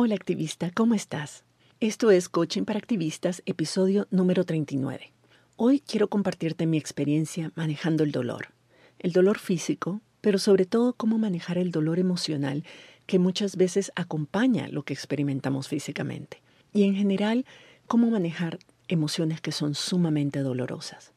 [0.00, 1.42] Hola activista, ¿cómo estás?
[1.80, 5.12] Esto es Coaching para Activistas, episodio número 39.
[5.56, 8.54] Hoy quiero compartirte mi experiencia manejando el dolor.
[9.00, 12.62] El dolor físico, pero sobre todo cómo manejar el dolor emocional
[13.06, 16.42] que muchas veces acompaña lo que experimentamos físicamente.
[16.72, 17.44] Y en general,
[17.88, 21.12] cómo manejar emociones que son sumamente dolorosas.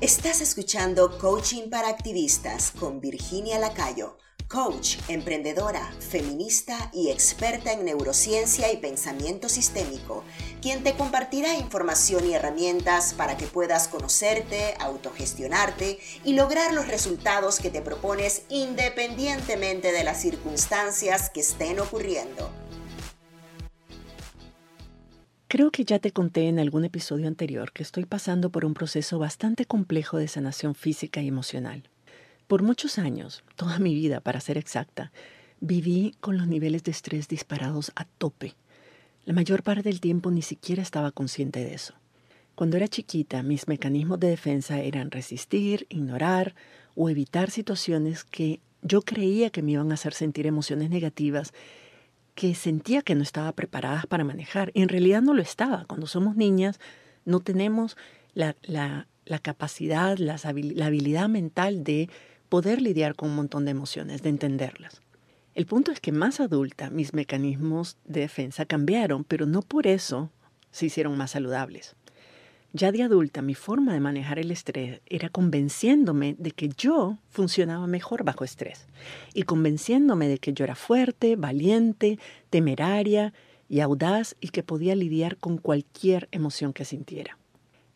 [0.00, 4.16] Estás escuchando Coaching para Activistas con Virginia Lacayo
[4.52, 10.24] coach, emprendedora, feminista y experta en neurociencia y pensamiento sistémico,
[10.60, 17.60] quien te compartirá información y herramientas para que puedas conocerte, autogestionarte y lograr los resultados
[17.60, 22.50] que te propones independientemente de las circunstancias que estén ocurriendo.
[25.48, 29.18] Creo que ya te conté en algún episodio anterior que estoy pasando por un proceso
[29.18, 31.91] bastante complejo de sanación física y emocional.
[32.52, 35.10] Por muchos años, toda mi vida para ser exacta,
[35.60, 38.56] viví con los niveles de estrés disparados a tope.
[39.24, 41.94] La mayor parte del tiempo ni siquiera estaba consciente de eso.
[42.54, 46.54] Cuando era chiquita, mis mecanismos de defensa eran resistir, ignorar
[46.94, 51.54] o evitar situaciones que yo creía que me iban a hacer sentir emociones negativas
[52.34, 54.72] que sentía que no estaba preparadas para manejar.
[54.74, 55.86] Y en realidad no lo estaba.
[55.86, 56.80] Cuando somos niñas
[57.24, 57.96] no tenemos
[58.34, 58.54] la,
[59.40, 62.10] capacidad, la habilidad mental de
[62.52, 65.00] poder lidiar con un montón de emociones, de entenderlas.
[65.54, 70.30] El punto es que más adulta mis mecanismos de defensa cambiaron, pero no por eso
[70.70, 71.96] se hicieron más saludables.
[72.74, 77.86] Ya de adulta mi forma de manejar el estrés era convenciéndome de que yo funcionaba
[77.86, 78.86] mejor bajo estrés
[79.32, 82.18] y convenciéndome de que yo era fuerte, valiente,
[82.50, 83.32] temeraria
[83.70, 87.38] y audaz y que podía lidiar con cualquier emoción que sintiera.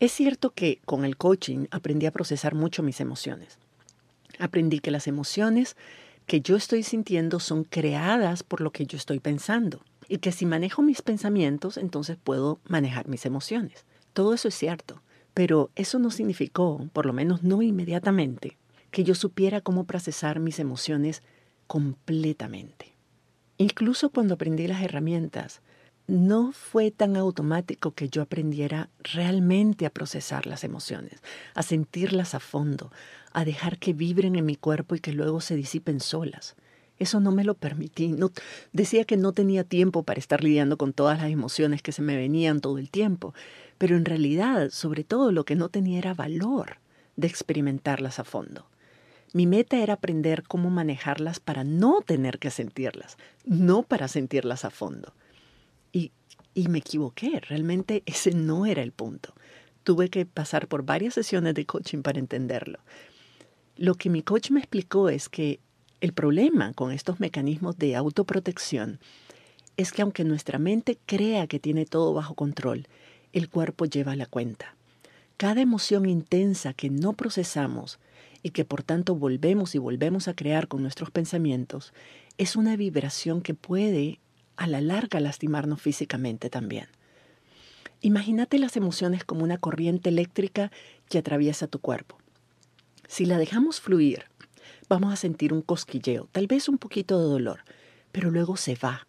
[0.01, 3.59] Es cierto que con el coaching aprendí a procesar mucho mis emociones.
[4.39, 5.77] Aprendí que las emociones
[6.27, 10.47] que yo estoy sintiendo son creadas por lo que yo estoy pensando y que si
[10.47, 13.85] manejo mis pensamientos, entonces puedo manejar mis emociones.
[14.13, 15.03] Todo eso es cierto,
[15.35, 18.57] pero eso no significó, por lo menos no inmediatamente,
[18.91, 21.23] que yo supiera cómo procesar mis emociones
[21.67, 22.95] completamente.
[23.59, 25.61] Incluso cuando aprendí las herramientas,
[26.07, 31.21] no fue tan automático que yo aprendiera realmente a procesar las emociones,
[31.55, 32.93] a sentirlas a fondo,
[33.37, 36.57] a dejar que vibren en mi cuerpo y que luego se disipen solas.
[36.99, 38.17] Eso no me lo permití.
[38.73, 42.17] Decía que no tenía tiempo para estar lidiando con todas las emociones que se me
[42.17, 43.35] venían todo el tiempo,
[43.77, 46.79] pero en realidad, sobre todo, lo que no tenía era valor
[47.17, 48.67] de experimentarlas a fondo.
[49.35, 54.71] Mi meta era aprender cómo manejarlas para no tener que sentirlas, no para sentirlas a
[54.71, 55.13] fondo.
[55.93, 56.11] Y,
[56.71, 59.35] me equivoqué, realmente ese no era el punto.
[59.83, 62.79] Tuve que pasar por varias sesiones de coaching para entenderlo.
[63.79, 65.61] Lo que mi coach me explicó es que
[66.01, 69.01] el problema con estos mecanismos de autoprotección
[69.77, 72.89] es que aunque nuestra mente crea que tiene todo bajo control,
[73.35, 74.75] el cuerpo lleva la cuenta.
[75.37, 77.99] Cada emoción intensa que no procesamos
[78.43, 81.93] y que por tanto volvemos y volvemos a crear con nuestros pensamientos
[82.39, 84.21] es una vibración que puede
[84.57, 86.87] a la larga lastimarnos físicamente también.
[88.01, 90.73] Imagínate las emociones como una corriente eléctrica
[91.11, 92.17] que atraviesa tu cuerpo.
[93.09, 94.25] Si la dejamos fluir,
[94.89, 97.61] vamos a sentir un cosquilleo, tal vez un poquito de dolor,
[98.13, 99.07] pero luego se va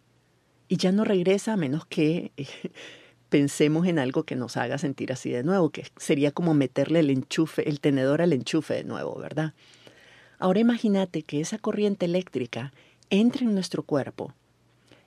[0.68, 2.32] y ya no regresa a menos que
[3.28, 7.10] pensemos en algo que nos haga sentir así de nuevo, que sería como meterle el
[7.10, 9.54] enchufe, el tenedor al enchufe de nuevo, ¿verdad?
[10.38, 12.72] Ahora imagínate que esa corriente eléctrica
[13.10, 14.34] entre en nuestro cuerpo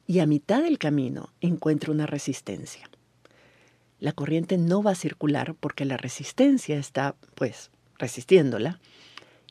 [0.07, 2.89] y a mitad del camino encuentra una resistencia.
[3.99, 7.69] La corriente no va a circular porque la resistencia está, pues,
[8.01, 8.79] resistiéndola,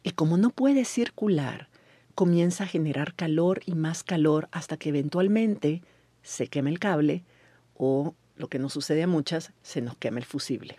[0.03, 1.69] y como no puede circular,
[2.15, 5.83] comienza a generar calor y más calor hasta que eventualmente
[6.23, 7.25] se queme el cable
[7.75, 10.79] o, lo que nos sucede a muchas, se nos quema el fusible.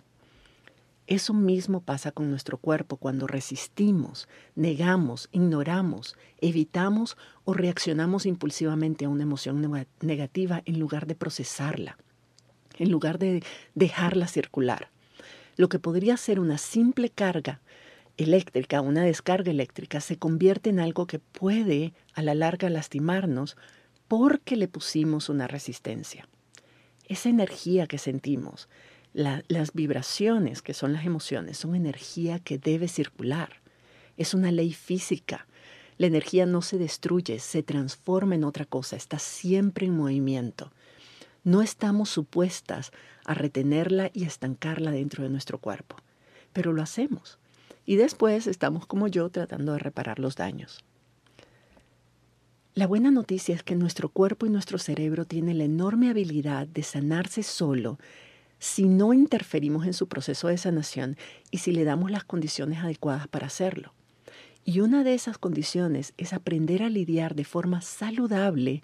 [1.08, 9.08] Eso mismo pasa con nuestro cuerpo cuando resistimos, negamos, ignoramos, evitamos o reaccionamos impulsivamente a
[9.08, 9.60] una emoción
[10.00, 11.98] negativa en lugar de procesarla,
[12.78, 13.42] en lugar de
[13.74, 14.91] dejarla circular.
[15.56, 17.60] Lo que podría ser una simple carga
[18.16, 23.56] eléctrica, una descarga eléctrica, se convierte en algo que puede a la larga lastimarnos
[24.08, 26.28] porque le pusimos una resistencia.
[27.08, 28.68] Esa energía que sentimos,
[29.12, 33.60] las vibraciones, que son las emociones, son energía que debe circular.
[34.16, 35.46] Es una ley física.
[35.98, 40.72] La energía no se destruye, se transforma en otra cosa, está siempre en movimiento.
[41.44, 42.92] No estamos supuestas
[43.24, 45.96] a retenerla y estancarla dentro de nuestro cuerpo,
[46.52, 47.38] pero lo hacemos.
[47.84, 50.84] Y después estamos como yo tratando de reparar los daños.
[52.74, 56.82] La buena noticia es que nuestro cuerpo y nuestro cerebro tienen la enorme habilidad de
[56.82, 57.98] sanarse solo
[58.58, 61.16] si no interferimos en su proceso de sanación
[61.50, 63.92] y si le damos las condiciones adecuadas para hacerlo.
[64.64, 68.82] Y una de esas condiciones es aprender a lidiar de forma saludable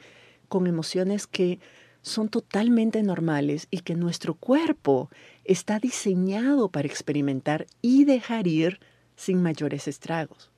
[0.49, 1.61] con emociones que
[2.09, 5.11] son totalmente normales y que nuestro cuerpo
[5.45, 8.81] está diseñado para experimentar y dejar ir
[9.17, 10.51] sin mayores estragos.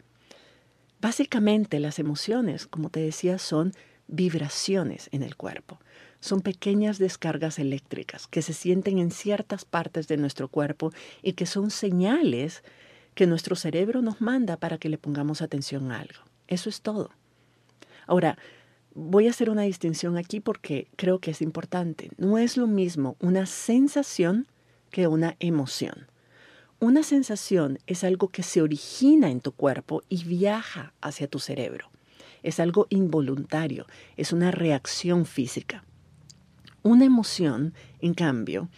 [1.00, 3.72] Básicamente las emociones, como te decía, son
[4.06, 5.78] vibraciones en el cuerpo.
[6.20, 10.92] Son pequeñas descargas eléctricas que se sienten en ciertas partes de nuestro cuerpo
[11.22, 12.62] y que son señales
[13.14, 16.20] que nuestro cerebro nos manda para que le pongamos atención a algo.
[16.48, 17.10] Eso es todo.
[18.06, 18.36] Ahora,
[18.94, 22.10] voy a hacer una distinción aquí porque creo que es importante.
[22.16, 24.46] No es lo mismo una sensación
[24.90, 26.06] que una emoción.
[26.80, 31.90] Una sensación es algo que se origina en tu cuerpo y viaja hacia tu cerebro.
[32.42, 35.84] Es algo involuntario, es una reacción física.
[36.82, 38.70] Una emoción, en cambio,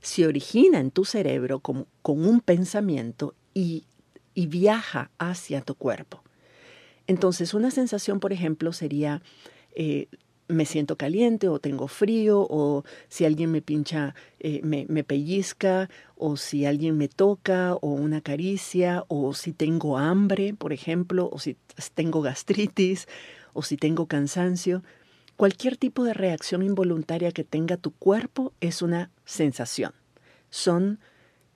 [0.00, 3.84] se origina en tu cerebro con, un pensamiento y,
[4.34, 6.24] y viaja hacia tu cuerpo.
[7.06, 9.22] Entonces, una sensación, por ejemplo, sería
[9.74, 10.08] eh,
[10.48, 16.36] me siento caliente o tengo frío o si alguien me pincha, eh, me, pellizca o
[16.36, 21.56] si alguien me toca o una caricia o si tengo hambre, por ejemplo, o si
[21.94, 23.08] tengo gastritis
[23.52, 24.82] o si tengo cansancio.
[25.36, 29.92] Cualquier tipo de reacción involuntaria que tenga tu cuerpo es una sensación.
[30.48, 31.00] Son,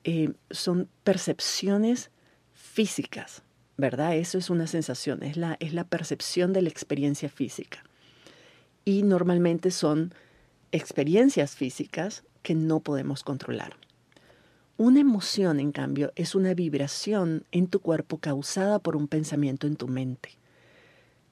[0.03, 2.11] eh, son percepciones
[2.53, 3.41] físicas,
[3.81, 4.15] ¿verdad?
[4.15, 7.83] Eso es una sensación, es la, es la percepción de la experiencia física
[8.85, 10.13] y normalmente son
[10.71, 13.75] experiencias físicas que no podemos controlar.
[14.77, 19.75] Una emoción, en cambio, es una vibración en tu cuerpo causada por un pensamiento en
[19.75, 20.39] tu mente.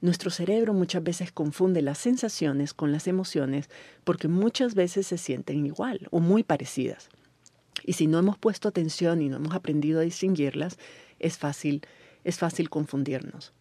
[0.02, 3.70] Nuestro cerebro muchas veces confunde las sensaciones con las emociones
[4.04, 7.10] porque muchas veces se sienten igual o muy parecidas.
[7.84, 10.78] Y si no hemos puesto atención y no hemos aprendido a distinguirlas,
[11.18, 11.82] es fácil,
[12.30, 13.54] es fácil confundirnos.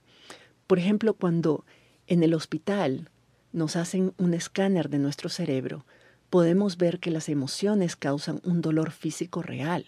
[0.67, 1.65] Por ejemplo, cuando
[2.07, 3.11] en el hospital
[3.53, 5.85] nos hacen un escáner de nuestro cerebro,
[6.31, 9.87] podemos ver que las emociones causan un dolor físico real.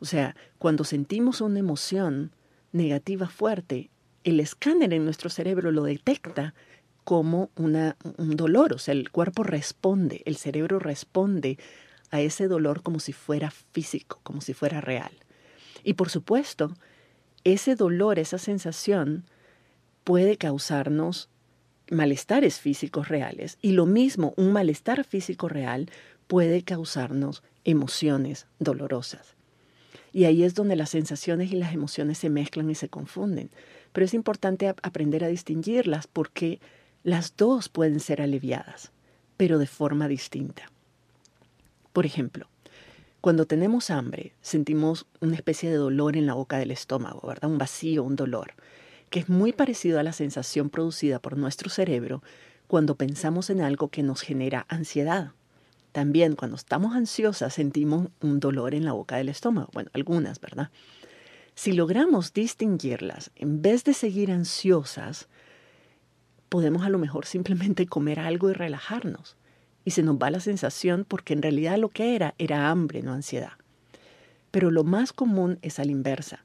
[0.00, 2.32] O sea, cuando sentimos una emoción
[2.72, 3.90] negativa fuerte,
[4.24, 6.54] el escáner en nuestro cerebro lo detecta
[7.04, 11.58] como una, un dolor, o sea, el cuerpo responde, el cerebro responde
[12.10, 15.12] a ese dolor como si fuera físico, como si fuera real.
[15.82, 16.74] Y por supuesto,
[17.44, 19.24] ese dolor, esa sensación
[20.04, 21.28] puede causarnos
[21.90, 25.90] malestares físicos reales y lo mismo un malestar físico real
[26.26, 29.34] puede causarnos emociones dolorosas.
[30.12, 33.50] Y ahí es donde las sensaciones y las emociones se mezclan y se confunden.
[33.92, 36.60] Pero es importante aprender a distinguirlas porque
[37.02, 38.92] las dos pueden ser aliviadas,
[39.36, 40.70] pero de forma distinta.
[41.92, 42.46] Por ejemplo,
[43.22, 47.50] cuando tenemos hambre, sentimos una especie de dolor en la boca del estómago, ¿verdad?
[47.50, 48.52] Un vacío, un dolor
[49.12, 52.22] que es muy parecido a la sensación producida por nuestro cerebro
[52.66, 55.32] cuando pensamos en algo que nos genera ansiedad.
[55.92, 59.68] También cuando estamos ansiosas sentimos un dolor en la boca del estómago.
[59.74, 60.70] Bueno, algunas, ¿verdad?
[61.54, 65.28] Si logramos distinguirlas, en vez de seguir ansiosas,
[66.48, 69.36] podemos a lo mejor simplemente comer algo y relajarnos.
[69.84, 73.12] Y se nos va la sensación porque en realidad lo que era era hambre, no
[73.12, 73.52] ansiedad.
[74.50, 76.44] Pero lo más común es a la inversa.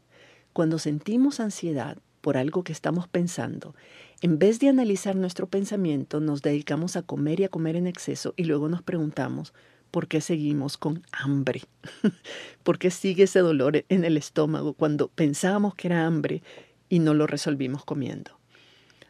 [0.53, 3.75] Cuando sentimos ansiedad, por algo que estamos pensando,
[4.21, 8.33] en vez de analizar nuestro pensamiento, nos dedicamos a comer y a comer en exceso
[8.35, 9.53] y luego nos preguntamos,
[9.91, 11.61] ¿por qué seguimos con hambre?
[12.63, 16.41] ¿Por qué sigue ese dolor en el estómago cuando pensábamos que era hambre
[16.89, 18.37] y no lo resolvimos comiendo?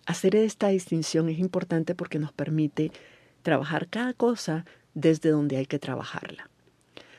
[0.06, 2.92] Hacer esta distinción es importante porque nos permite
[3.48, 6.50] trabajar cada cosa desde donde hay que trabajarla.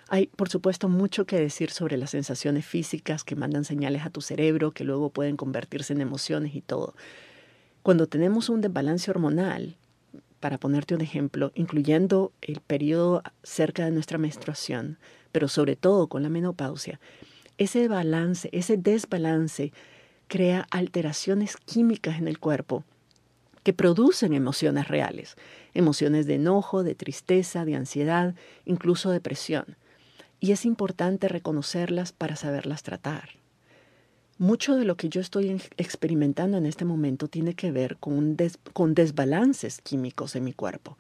[0.09, 4.21] Hay, por supuesto, mucho que decir sobre las sensaciones físicas que mandan señales a tu
[4.21, 6.95] cerebro, que luego pueden convertirse en emociones y todo.
[7.83, 9.79] Cuando tenemos un desbalance hormonal,
[10.39, 14.99] para ponerte un ejemplo, incluyendo el periodo cerca de nuestra menstruación,
[15.33, 17.01] pero sobre todo con la menopausia,
[17.57, 19.73] ese balance, ese desbalance
[20.27, 22.85] crea alteraciones químicas en el cuerpo
[23.63, 25.37] que producen emociones reales,
[25.75, 28.35] emociones de enojo, de tristeza, de ansiedad,
[28.65, 29.77] incluso depresión
[30.41, 33.31] y es importante reconocerlas para saberlas tratar.
[34.39, 38.37] Mucho de lo que yo estoy experimentando en este momento tiene que ver con,
[38.73, 40.97] con desbalances químicos en mi cuerpo,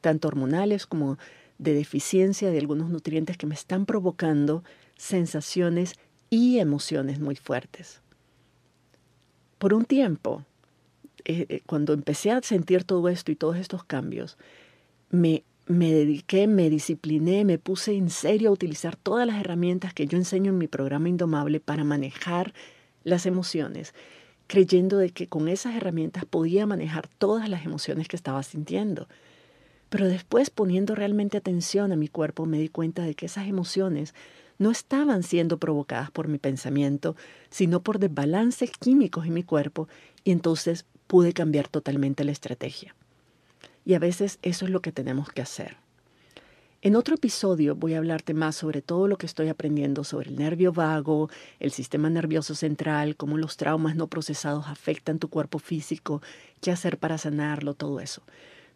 [0.00, 1.18] tanto hormonales como
[1.58, 4.64] de deficiencia de algunos nutrientes que me están provocando
[4.96, 5.94] sensaciones
[6.30, 8.00] y emociones muy fuertes.
[9.58, 10.44] Por un tiempo,
[11.24, 14.38] eh, eh, cuando empecé a sentir todo esto y todos estos cambios,
[15.10, 20.06] me, me dediqué, me discipliné, me puse en serio a utilizar todas las herramientas que
[20.06, 22.52] yo enseño en mi programa Indomable para manejar
[23.04, 23.94] las emociones,
[24.46, 29.08] creyendo de que con esas herramientas podía manejar todas las emociones que estaba sintiendo.
[29.88, 34.14] Pero después poniendo realmente atención a mi cuerpo me di cuenta de que esas emociones
[34.58, 37.16] no estaban siendo provocadas por mi pensamiento,
[37.48, 39.88] sino por desbalances químicos en mi cuerpo
[40.22, 42.94] y entonces pude cambiar totalmente la estrategia.
[43.84, 45.76] Y a veces eso es lo que tenemos que hacer.
[46.82, 50.36] En otro episodio voy a hablarte más sobre todo lo que estoy aprendiendo sobre el
[50.36, 56.22] nervio vago, el sistema nervioso central, cómo los traumas no procesados afectan tu cuerpo físico,
[56.60, 58.22] qué hacer para sanarlo, todo eso.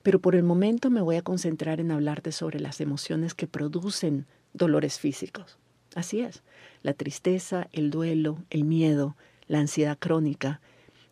[0.02, 4.26] Pero por el momento me voy a concentrar en hablarte sobre las emociones que producen
[4.54, 5.56] dolores físicos.
[5.94, 6.42] Así es,
[6.82, 10.60] la tristeza, el duelo, el miedo, la ansiedad crónica,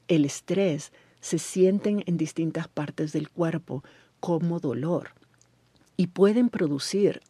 [0.08, 3.82] el estrés se sienten en distintas partes del cuerpo
[4.20, 5.12] como dolor
[5.96, 7.22] y pueden producir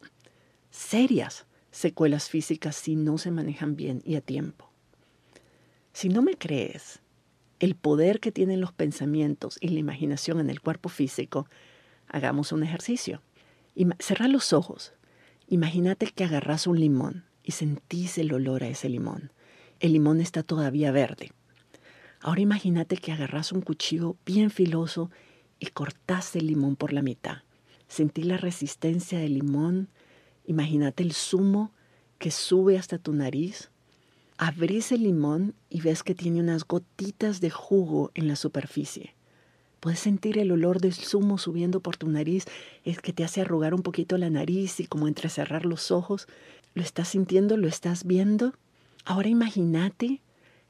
[0.71, 4.69] serias secuelas físicas si no se manejan bien y a tiempo.
[5.93, 7.01] Si no me crees
[7.59, 11.47] el poder que tienen los pensamientos y la imaginación en el cuerpo físico,
[12.07, 13.21] hagamos un ejercicio.
[13.99, 14.93] Cerra los ojos.
[15.47, 19.31] Imagínate que agarras un limón y sentís el olor a ese limón.
[19.79, 21.31] El limón está todavía verde.
[22.23, 25.11] Ahora imagínate que agarras un cuchillo bien filoso
[25.59, 27.39] y cortás el limón por la mitad.
[27.89, 29.89] Sentí la resistencia del limón.
[30.45, 31.73] Imagínate el zumo
[32.19, 33.71] que sube hasta tu nariz.
[34.37, 39.15] Abrís el limón y ves que tiene unas gotitas de jugo en la superficie.
[39.81, 42.45] Puedes sentir el olor del zumo subiendo por tu nariz,
[42.85, 46.27] es que te hace arrugar un poquito la nariz y como entrecerrar los ojos.
[46.73, 47.57] ¿Lo estás sintiendo?
[47.57, 48.53] ¿Lo estás viendo?
[49.03, 50.21] Ahora imagínate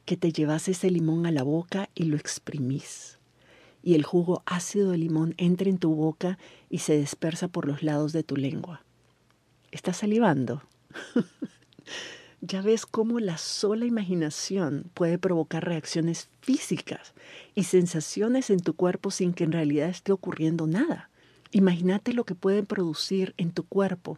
[0.06, 3.20] que te llevas ese limón a la boca y lo exprimís
[3.84, 7.84] y el jugo ácido de limón entra en tu boca y se dispersa por los
[7.84, 8.82] lados de tu lengua.
[9.72, 10.64] ¿Estás salivando?
[12.42, 17.14] ya ves cómo la sola imaginación puede provocar reacciones físicas
[17.56, 21.10] y sensaciones en tu cuerpo sin que en realidad esté ocurriendo nada.
[21.52, 24.18] Imagínate lo que pueden producir en tu cuerpo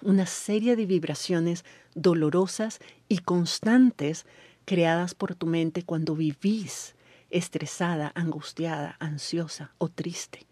[0.00, 1.64] una serie de vibraciones
[1.94, 4.26] dolorosas y constantes
[4.72, 6.94] creadas por tu mente cuando vivís
[7.28, 10.46] estresada, angustiada, ansiosa o triste.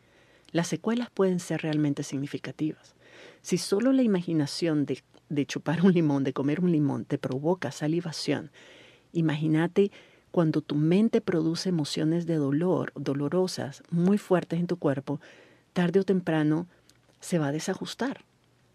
[0.53, 2.95] Las secuelas pueden ser realmente significativas.
[3.41, 7.73] Si solo la imaginación de, de chupar un limón, de comer un limón, te provoca
[7.73, 8.51] salivación,
[9.15, 9.91] imagínate
[10.33, 15.19] cuando tu mente produce emociones de dolor, dolorosas, muy fuertes en tu cuerpo,
[15.73, 16.67] tarde o temprano
[17.21, 18.23] se va a desajustar.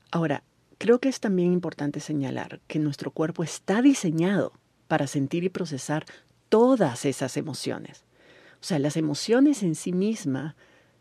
[0.09, 0.41] Ahora,
[0.79, 4.51] creo que es también importante señalar que nuestro cuerpo está diseñado
[4.87, 6.05] para sentir y procesar
[6.49, 8.03] todas esas emociones.
[8.61, 10.55] O sea, las emociones en sí mismas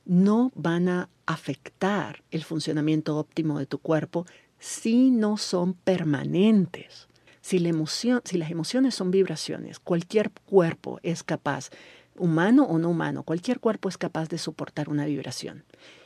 [0.05, 4.27] no van a afectar el funcionamiento óptimo de tu cuerpo
[4.59, 7.09] si no son permanentes.
[7.41, 11.69] Si, la emoción, si las emociones son vibraciones, cualquier cuerpo es capaz,
[12.17, 15.65] humano o no humano, cualquier cuerpo es capaz de soportar una vibración,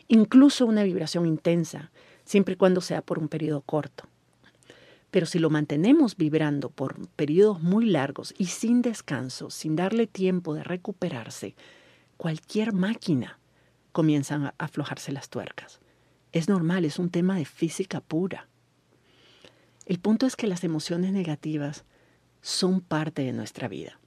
[0.09, 1.93] incluso una vibración intensa,
[2.25, 4.09] siempre y cuando sea por un periodo corto.
[5.11, 10.55] Pero si lo mantenemos vibrando por periodos muy largos y sin descanso, sin darle tiempo
[10.55, 11.55] de recuperarse,
[12.17, 13.39] cualquier máquina
[13.93, 15.81] comienza a aflojarse las tuercas.
[16.33, 18.49] Es normal, es un tema de física pura.
[19.87, 21.85] El punto es que las emociones negativas
[22.43, 23.99] son parte de nuestra vida.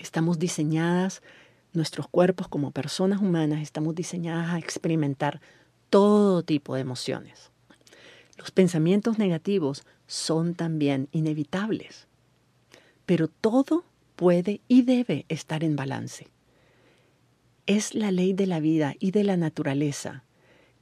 [0.00, 1.22] Estamos diseñadas,
[1.74, 5.40] nuestros cuerpos como personas humanas, estamos diseñadas a experimentar
[5.90, 7.51] todo tipo de emociones.
[8.38, 12.06] Los pensamientos negativos son también inevitables,
[13.06, 13.84] pero todo
[14.16, 16.28] puede y debe estar en balance.
[17.66, 20.24] Es la ley de la vida y de la naturaleza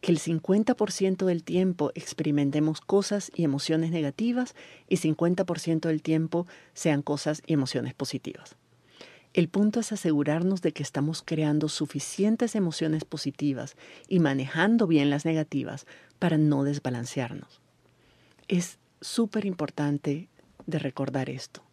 [0.00, 4.54] que el 50% del tiempo experimentemos cosas y emociones negativas
[4.88, 8.56] y 50% del tiempo sean cosas y emociones positivas.
[9.32, 13.76] El punto es asegurarnos de que estamos creando suficientes emociones positivas
[14.08, 15.86] y manejando bien las negativas
[16.20, 17.60] para no desbalancearnos.
[18.46, 20.28] Es súper importante
[20.66, 21.64] de recordar esto.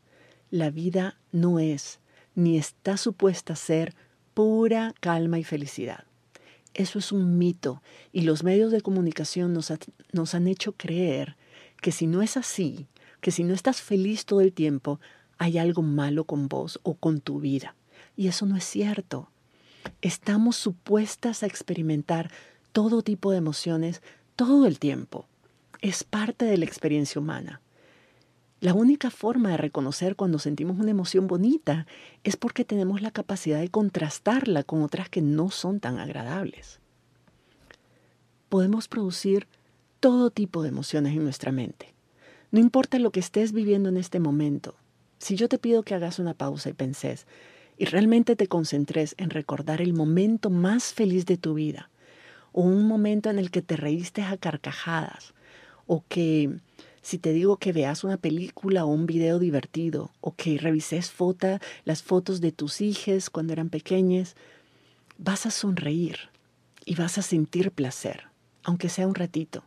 [0.49, 1.99] La vida no es
[2.33, 3.93] ni está supuesta a ser
[4.33, 6.05] pura calma y felicidad.
[6.73, 7.81] Eso es un mito
[8.13, 9.71] y los medios de comunicación nos,
[10.11, 11.35] nos han hecho creer
[11.81, 12.87] que si no es así,
[13.21, 14.99] que si no estás feliz todo el tiempo,
[15.37, 17.75] hay algo malo con vos o con tu vida.
[18.15, 19.29] Y eso no es cierto.
[20.01, 22.31] Estamos supuestas a experimentar
[22.71, 24.01] todo tipo de emociones
[24.37, 25.25] todo el tiempo.
[25.81, 27.59] Es parte de la experiencia humana.
[28.61, 31.87] La única forma de reconocer cuando sentimos una emoción bonita
[32.23, 36.79] es porque tenemos la capacidad de contrastarla con otras que no son tan agradables.
[38.47, 39.47] Podemos producir
[39.99, 41.93] todo tipo de emociones en nuestra mente.
[42.51, 44.75] No importa lo que estés viviendo en este momento.
[45.17, 47.25] Si yo te pido que hagas una pausa y penses
[47.75, 51.89] y realmente te concentres en recordar el momento más feliz de tu vida,
[52.57, 55.35] o un momento en el que te reíste a carcajadas,
[55.85, 56.57] o que
[57.03, 61.59] si te digo que veas una película o un video divertido, o que revises foto,
[61.85, 64.35] las fotos de tus hijas cuando eran pequeñas,
[65.19, 66.17] vas a sonreír
[66.83, 68.23] y vas a sentir placer,
[68.63, 69.63] aunque sea un ratito.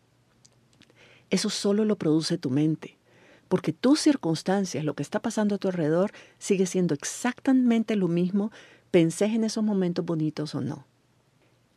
[1.31, 2.99] Eso solo lo produce tu mente,
[3.47, 8.51] porque tus circunstancias, lo que está pasando a tu alrededor, sigue siendo exactamente lo mismo,
[8.91, 10.90] pensés en esos momentos bonitos o no.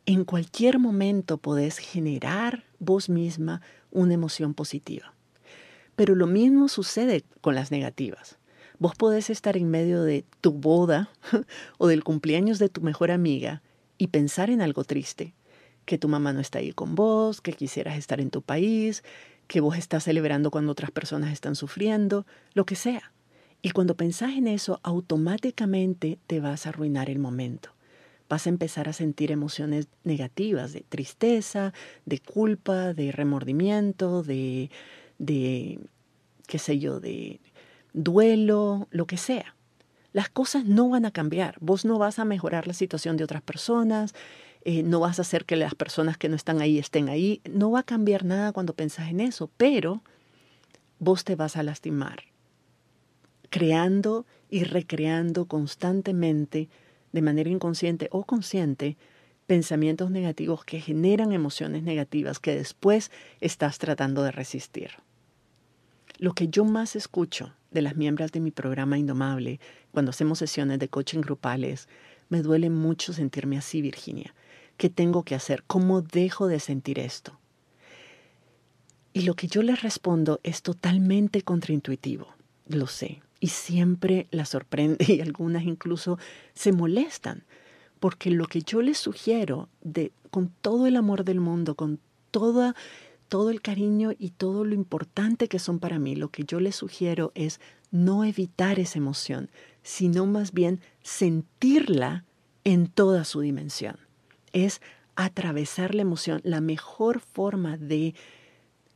[0.06, 5.14] En cualquier momento podés generar vos misma una emoción positiva.
[5.96, 8.36] Pero lo mismo sucede con las negativas.
[8.78, 11.08] Vos podés estar en medio de tu boda
[11.78, 13.62] o del cumpleaños de tu mejor amiga
[13.96, 15.32] y pensar en algo triste,
[15.86, 19.04] que tu mamá no está ahí con vos, que quisieras estar en tu país,
[19.46, 23.12] que vos estás celebrando cuando otras personas están sufriendo, lo que sea.
[23.62, 27.73] Y cuando pensás en eso, automáticamente te vas a arruinar el momento.
[28.34, 31.72] Vas a empezar a sentir emociones negativas, de tristeza,
[32.04, 34.70] de culpa, de remordimiento, de
[35.18, 35.78] de,
[36.48, 37.38] qué sé yo, de
[37.92, 39.54] duelo, lo que sea.
[40.12, 41.56] Las cosas no van a cambiar.
[41.60, 44.14] Vos no vas a mejorar la situación de otras personas,
[44.64, 47.40] eh, no vas a hacer que las personas que no están ahí estén ahí.
[47.48, 50.02] No va a cambiar nada cuando pensás en eso, pero
[50.98, 52.24] vos te vas a lastimar,
[53.50, 56.68] creando y recreando constantemente,
[57.14, 58.96] de manera inconsciente o consciente,
[59.46, 64.90] pensamientos negativos que generan emociones negativas que después estás tratando de resistir.
[66.18, 69.60] Lo que yo más escucho de las miembros de mi programa Indomable
[69.92, 71.88] cuando hacemos sesiones de coaching grupales,
[72.30, 74.34] me duele mucho sentirme así, Virginia.
[74.76, 75.62] ¿Qué tengo que hacer?
[75.68, 77.38] ¿Cómo dejo de sentir esto?
[79.12, 82.26] Y lo que yo les respondo es totalmente contraintuitivo,
[82.66, 86.18] lo sé, y siempre la sorprende y algunas incluso
[86.54, 87.44] se molestan
[88.00, 92.74] porque lo que yo les sugiero, de, con todo el amor del mundo, con toda,
[93.28, 96.76] todo el cariño y todo lo importante que son para mí, lo que yo les
[96.76, 99.50] sugiero es no evitar esa emoción,
[99.82, 102.24] sino más bien sentirla
[102.64, 103.98] en toda su dimensión.
[104.54, 104.80] Es
[105.16, 106.40] atravesar la emoción.
[106.44, 108.14] La mejor forma de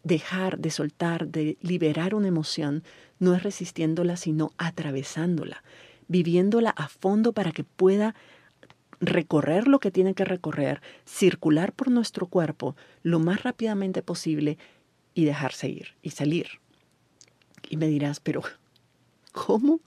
[0.09, 2.83] dejar, de soltar, de liberar una emoción,
[3.21, 5.63] no es resistiéndola, sino atravesándola,
[6.09, 8.15] viviéndola a fondo para que pueda
[9.01, 14.59] recorrer lo que tiene que recorrer, circular por nuestro cuerpo lo más rápidamente posible
[15.15, 16.49] y dejarse ir y salir.
[17.69, 18.43] Y me dirás, pero
[19.33, 19.81] ¿cómo?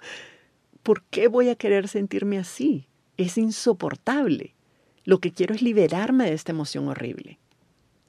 [0.84, 2.88] ¿Por qué voy a querer sentirme así?
[3.18, 4.56] Es insoportable.
[5.04, 7.40] Lo que quiero es liberarme de esta emoción horrible.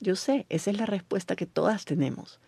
[0.02, 2.40] Yo sé, esa es la respuesta que todas tenemos.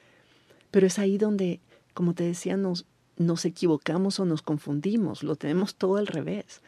[0.73, 1.61] Pero es ahí donde,
[1.95, 2.85] como te decía, nos,
[3.17, 5.23] nos equivocamos o nos confundimos.
[5.23, 6.63] Lo tenemos todo al revés.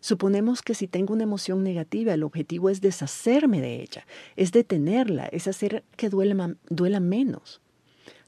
[0.00, 4.06] Suponemos que si tengo una emoción negativa, el objetivo es deshacerme de ella,
[4.36, 7.60] es detenerla, es hacer que duela, duela menos.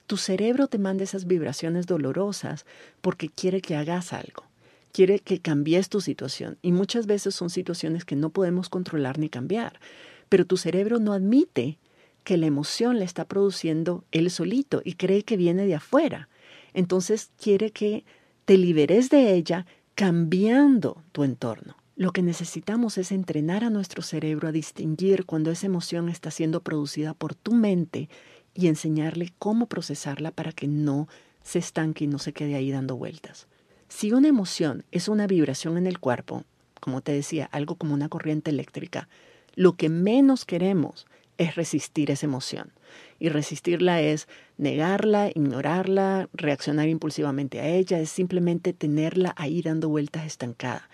[0.07, 2.67] Tu cerebro te manda esas vibraciones dolorosas
[3.01, 4.45] porque quiere que hagas algo,
[4.93, 9.29] quiere que cambies tu situación y muchas veces son situaciones que no podemos controlar ni
[9.29, 9.81] cambiar,
[10.29, 11.79] pero tu cerebro no admite
[12.27, 16.29] que la emoción la está produciendo él solito y cree que viene de afuera.
[16.75, 18.05] Entonces quiere que
[18.45, 21.77] te liberes de ella cambiando tu entorno.
[21.95, 26.65] Lo que necesitamos es entrenar a nuestro cerebro a distinguir cuando esa emoción está siendo
[26.65, 28.09] producida por tu mente
[28.55, 31.07] y enseñarle cómo procesarla para que no
[31.45, 33.47] se estanque y no se quede ahí dando vueltas.
[33.89, 36.43] Si una emoción es una vibración en el cuerpo,
[36.81, 39.09] como te decía, algo como una corriente eléctrica,
[39.55, 41.07] lo que menos queremos
[41.39, 42.73] es resistir esa emoción.
[43.19, 50.27] Y resistirla es negarla, ignorarla, reaccionar impulsivamente a ella, es simplemente tenerla ahí dando vueltas
[50.27, 50.89] estancada.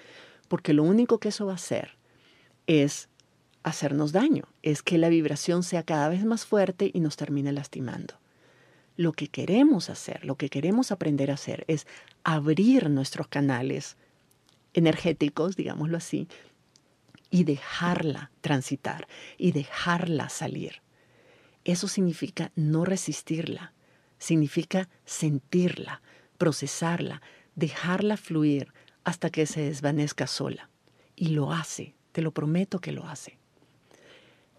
[0.49, 1.97] Porque lo único que eso va a hacer
[2.67, 3.09] es
[3.63, 8.15] hacernos daño, es que la vibración sea cada vez más fuerte y nos termine lastimando.
[8.97, 11.87] Lo que queremos hacer, lo que queremos aprender a hacer es
[12.25, 13.97] abrir nuestros canales
[14.75, 16.29] energéticos, digámoslo así,
[17.33, 20.83] y dejarla transitar y dejarla salir.
[21.65, 23.73] Eso significa no resistirla,
[24.19, 26.03] significa sentirla,
[26.37, 27.23] procesarla,
[27.57, 30.69] dejarla fluir hasta que se desvanezca sola.
[31.17, 33.39] Y lo hace, te lo prometo que lo hace.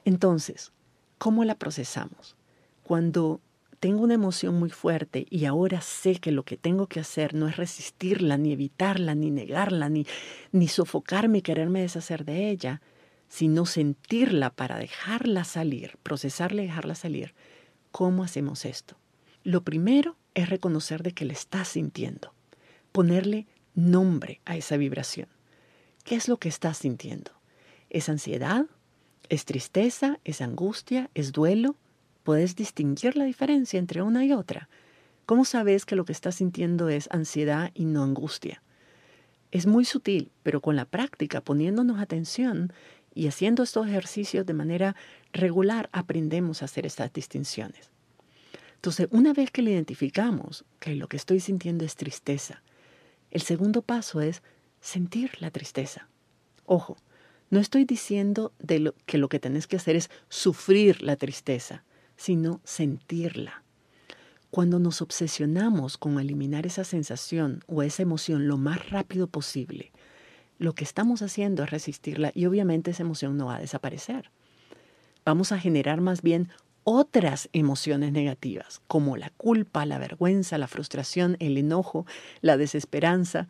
[0.04, 0.72] Entonces,
[1.20, 2.36] ¿cómo la procesamos?
[2.82, 3.40] Cuando
[3.84, 7.50] tengo una emoción muy fuerte y ahora sé que lo que tengo que hacer no
[7.50, 10.08] es resistirla, ni evitarla, ni negarla, ni,
[10.54, 12.82] ni sofocarme y quererme deshacer de ella,
[13.28, 17.34] sino sentirla para dejarla salir, procesarla y dejarla salir.
[17.92, 18.96] ¿Cómo hacemos esto?
[19.44, 22.34] Lo primero es reconocer de que le estás sintiendo,
[22.94, 25.28] ponerle nombre a esa vibración.
[26.06, 27.32] ¿Qué es lo que estás sintiendo?
[27.90, 28.66] ¿Es ansiedad?
[29.28, 30.22] ¿Es tristeza?
[30.24, 31.10] ¿Es angustia?
[31.16, 31.76] ¿Es duelo?
[32.24, 34.70] ¿Puedes distinguir la diferencia entre una y otra?
[35.26, 38.64] ¿Cómo sabes que lo que estás sintiendo es ansiedad y no angustia?
[39.52, 42.72] Es muy sutil, pero con la práctica, poniéndonos atención
[43.14, 44.96] y haciendo estos ejercicios de manera
[45.34, 47.92] regular, aprendemos a hacer estas distinciones.
[48.76, 52.64] Entonces, una vez que le identificamos que lo que estoy sintiendo es tristeza,
[53.32, 54.42] el segundo paso es
[54.80, 56.08] sentir la tristeza.
[56.66, 56.96] Ojo,
[57.50, 61.84] no estoy diciendo de que lo que tenés que hacer es sufrir la tristeza
[62.24, 63.64] sino sentirla.
[64.50, 69.92] Cuando nos obsesionamos con eliminar esa sensación o esa emoción lo más rápido posible,
[70.58, 74.32] lo que estamos haciendo es resistirla y obviamente esa emoción no va a desaparecer.
[75.26, 76.48] Vamos a generar más bien
[76.86, 82.06] otras emociones negativas, como la culpa, la vergüenza, la frustración, el enojo,
[82.40, 83.50] la desesperanza,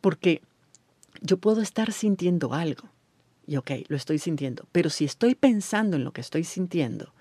[0.00, 0.40] porque
[1.20, 2.88] yo puedo estar sintiendo algo,
[3.46, 7.12] y ok, lo estoy sintiendo, pero si estoy pensando en lo que estoy sintiendo,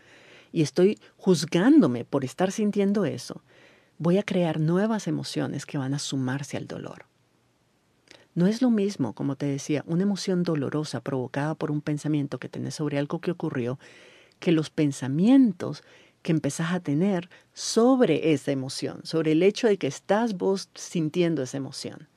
[0.51, 3.43] y estoy juzgándome por estar sintiendo eso,
[3.97, 7.05] voy a crear nuevas emociones que van a sumarse al dolor.
[8.35, 12.47] No es lo mismo, como te decía, una emoción dolorosa provocada por un pensamiento que
[12.47, 13.79] tenés sobre algo que ocurrió,
[14.39, 15.83] que los pensamientos
[16.21, 21.41] que empezás a tener sobre esa emoción, sobre el hecho de que estás vos sintiendo
[21.43, 22.07] esa emoción.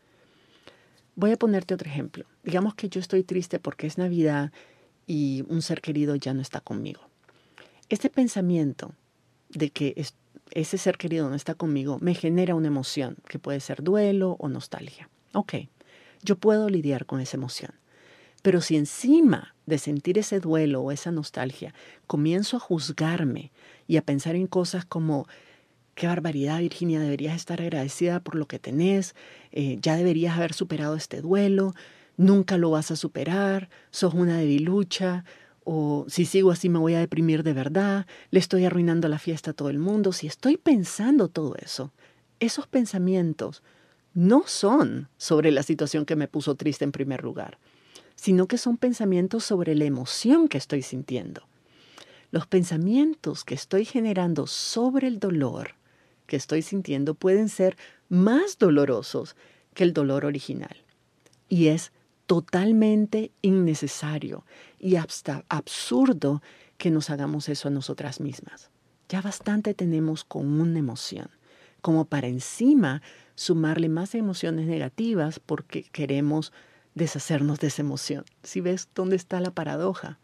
[1.15, 2.25] Voy a ponerte otro ejemplo.
[2.43, 4.53] Digamos que yo estoy triste porque es Navidad
[5.07, 7.12] y un ser querido ya no está conmigo.
[7.89, 8.95] Este pensamiento
[9.51, 9.95] de que
[10.51, 14.49] ese ser querido no está conmigo me genera una emoción que puede ser duelo o
[14.49, 15.09] nostalgia.
[15.35, 15.55] Ok,
[16.23, 17.73] yo puedo lidiar con esa emoción.
[18.43, 21.75] Pero si encima de sentir ese duelo o esa nostalgia
[22.07, 23.53] comienzo a juzgarme
[23.87, 25.27] y a pensar en cosas como,
[25.95, 29.15] qué barbaridad Virginia, deberías estar agradecida por lo que tenés,
[29.53, 31.75] eh, ya deberías haber superado este duelo,
[32.17, 35.25] nunca lo vas a superar, sos una debilucha,
[35.65, 39.53] o si sigo así me voy a deprimir de verdad, le estoy arruinando la fiesta
[39.53, 41.93] a todo el mundo, si estoy pensando todo eso,
[42.41, 43.63] esos pensamientos
[44.15, 47.59] no son sobre la situación que me puso triste en primer lugar,
[48.15, 51.47] sino que son pensamientos sobre la emoción que estoy sintiendo.
[52.31, 55.75] Los pensamientos que estoy generando sobre el dolor
[56.27, 57.77] que estoy sintiendo pueden ser
[58.09, 59.37] más dolorosos
[59.75, 60.77] que el dolor original.
[61.49, 61.93] Y es
[62.27, 64.45] totalmente innecesario
[64.79, 66.43] y absurdo
[66.79, 68.71] que nos hagamos eso a nosotras mismas.
[69.09, 71.29] Ya bastante tenemos con una emoción,
[71.81, 73.03] como para encima
[73.35, 76.53] sumarle más emociones negativas porque queremos
[76.95, 78.25] deshacernos de esa emoción.
[78.43, 80.19] Si ves dónde está la paradoja,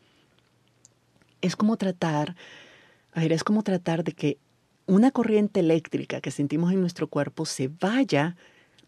[1.41, 2.37] es como tratar,
[3.13, 4.39] a ver, es como tratar de que
[4.87, 8.37] una corriente eléctrica que sentimos en nuestro cuerpo se vaya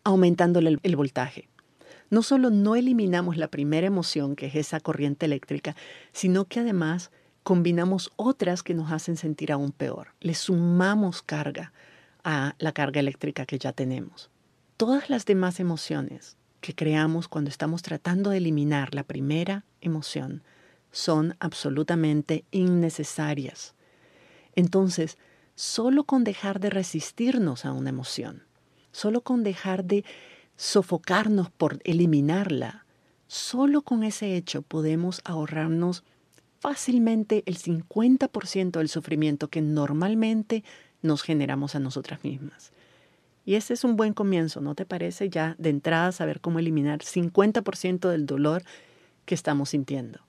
[0.03, 1.50] aumentándole el voltaje
[2.11, 5.77] no solo no eliminamos la primera emoción, que es esa corriente eléctrica,
[6.13, 7.11] sino que además
[7.43, 10.09] combinamos otras que nos hacen sentir aún peor.
[10.21, 11.73] Le sumamos carga
[12.23, 14.31] a la carga eléctrica que ya tenemos.
[14.77, 20.43] Todas las demás emociones que creamos cuando estamos tratando de eliminar la primera emoción
[20.91, 23.75] son absolutamente innecesarias.
[24.55, 25.17] Entonces,
[25.55, 28.43] solo con dejar de resistirnos a una emoción,
[28.93, 30.05] solo con dejar de
[30.61, 32.85] sofocarnos por eliminarla.
[33.29, 36.05] Solo con ese hecho podemos ahorrarnos
[36.59, 40.63] fácilmente el 50% del sufrimiento que normalmente
[41.01, 42.73] nos generamos a nosotras mismas.
[43.47, 45.31] Y ese es un buen comienzo, ¿no te parece?
[45.31, 48.63] Ya de entrada saber cómo eliminar 50% del dolor
[49.25, 50.21] que estamos sintiendo.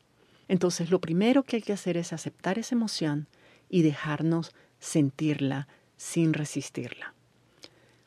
[0.48, 3.28] Entonces lo primero que hay que hacer es aceptar esa emoción
[3.68, 5.68] y dejarnos sentirla
[5.98, 7.16] sin resistirla.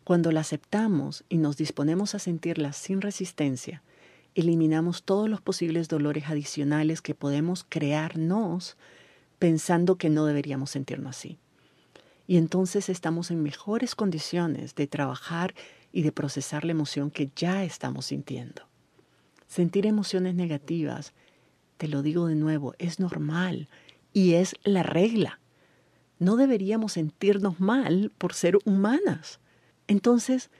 [0.04, 3.82] Cuando la aceptamos y nos disponemos a sentirla sin resistencia,
[4.34, 8.76] eliminamos todos los posibles dolores adicionales que podemos crearnos
[9.38, 11.38] pensando que no deberíamos sentirnos así.
[12.26, 15.54] Y entonces estamos en mejores condiciones de trabajar
[15.92, 18.62] y de procesar la emoción que ya estamos sintiendo.
[19.46, 21.12] Sentir emociones negativas,
[21.76, 23.68] te lo digo de nuevo, es normal
[24.12, 25.40] y es la regla.
[26.18, 29.38] No deberíamos sentirnos mal por ser humanas.
[29.88, 30.50] Entonces,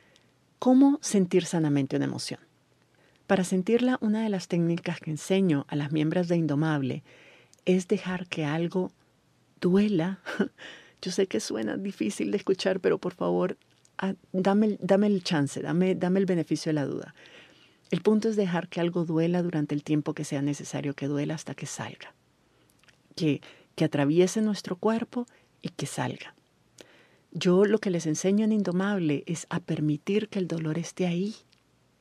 [0.59, 2.41] ¿cómo sentir sanamente una emoción?
[3.27, 7.03] Para sentirla, una de las técnicas que enseño a las miembros de Indomable
[7.65, 8.93] es dejar que algo
[9.61, 10.21] duela,
[11.05, 13.59] Yo sé que suena difícil de escuchar, pero por favor,
[13.99, 17.15] ah, dame, dame el chance, dame, dame el beneficio de la duda.
[17.91, 21.35] El punto es dejar que algo duela durante el tiempo que sea necesario que duela
[21.35, 22.15] hasta que salga.
[23.17, 23.43] Que,
[23.75, 25.27] que atraviese nuestro cuerpo
[25.61, 26.35] y que salga.
[27.37, 31.35] Yo lo que les enseño en Indomable es a permitir que el dolor esté ahí.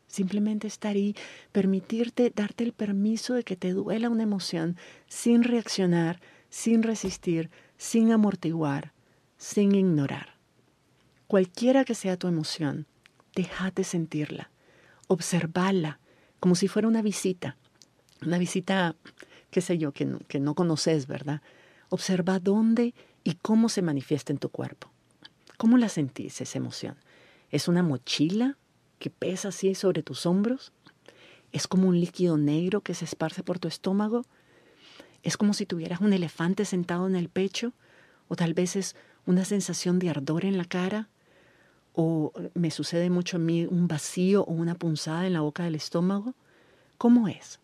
[0.06, 1.16] Simplemente estar ahí,
[1.52, 8.12] permitirte, darte el permiso de que te duela una emoción sin reaccionar, sin resistir, sin
[8.12, 8.94] amortiguar,
[9.38, 10.36] sin ignorar.
[11.26, 12.86] Cualquiera que sea tu emoción,
[13.36, 14.52] déjate sentirla,
[15.08, 16.00] observala
[16.40, 17.58] como si fuera una visita,
[18.24, 18.96] una visita,
[19.50, 21.42] qué sé yo, que no, que no conoces, ¿verdad?
[21.90, 22.94] Observa dónde
[23.24, 24.93] y cómo se manifiesta en tu cuerpo.
[25.64, 26.98] ¿Cómo la sentís esa emoción?
[27.50, 28.58] ¿Es una mochila
[29.00, 30.74] que pesa así sobre tus hombros?
[31.54, 34.26] ¿Es como un líquido negro que se esparce por tu estómago?
[35.22, 37.72] ¿Es como si tuvieras un elefante sentado en el pecho?
[38.28, 41.08] ¿O tal vez es una sensación de ardor en la cara?
[41.94, 45.76] ¿O me sucede mucho a mí un vacío o una punzada en la boca del
[45.76, 46.36] estómago?
[46.98, 47.62] ¿Cómo es?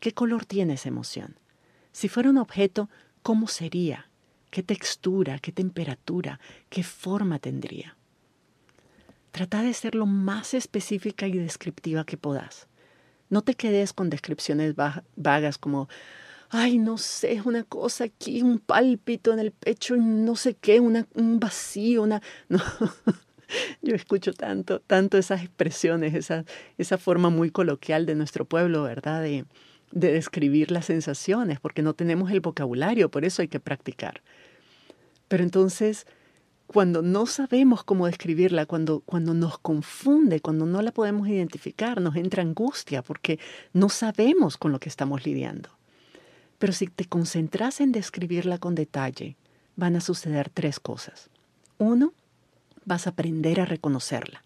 [0.00, 1.36] ¿Qué color tiene esa emoción?
[1.92, 2.90] Si fuera un objeto,
[3.22, 4.05] ¿cómo sería?
[4.56, 6.40] Qué textura, qué temperatura,
[6.70, 7.94] qué forma tendría.
[9.30, 12.66] Trata de ser lo más específica y descriptiva que puedas.
[13.28, 14.74] No te quedes con descripciones
[15.14, 15.90] vagas como,
[16.48, 21.06] ay, no sé, una cosa aquí, un pálpito en el pecho no sé qué, una,
[21.12, 22.22] un vacío, una...
[22.48, 22.58] No.
[23.82, 26.46] Yo escucho tanto, tanto esas expresiones, esa,
[26.78, 29.20] esa forma muy coloquial de nuestro pueblo, ¿verdad?
[29.20, 29.44] De,
[29.92, 34.22] de describir las sensaciones, porque no tenemos el vocabulario, por eso hay que practicar.
[35.28, 36.06] Pero entonces,
[36.66, 42.16] cuando no sabemos cómo describirla, cuando, cuando nos confunde, cuando no la podemos identificar, nos
[42.16, 43.38] entra angustia porque
[43.72, 45.70] no sabemos con lo que estamos lidiando.
[46.58, 49.36] Pero si te concentras en describirla con detalle,
[49.76, 51.28] van a suceder tres cosas.
[51.78, 52.12] Uno,
[52.84, 54.42] vas a aprender a reconocerla,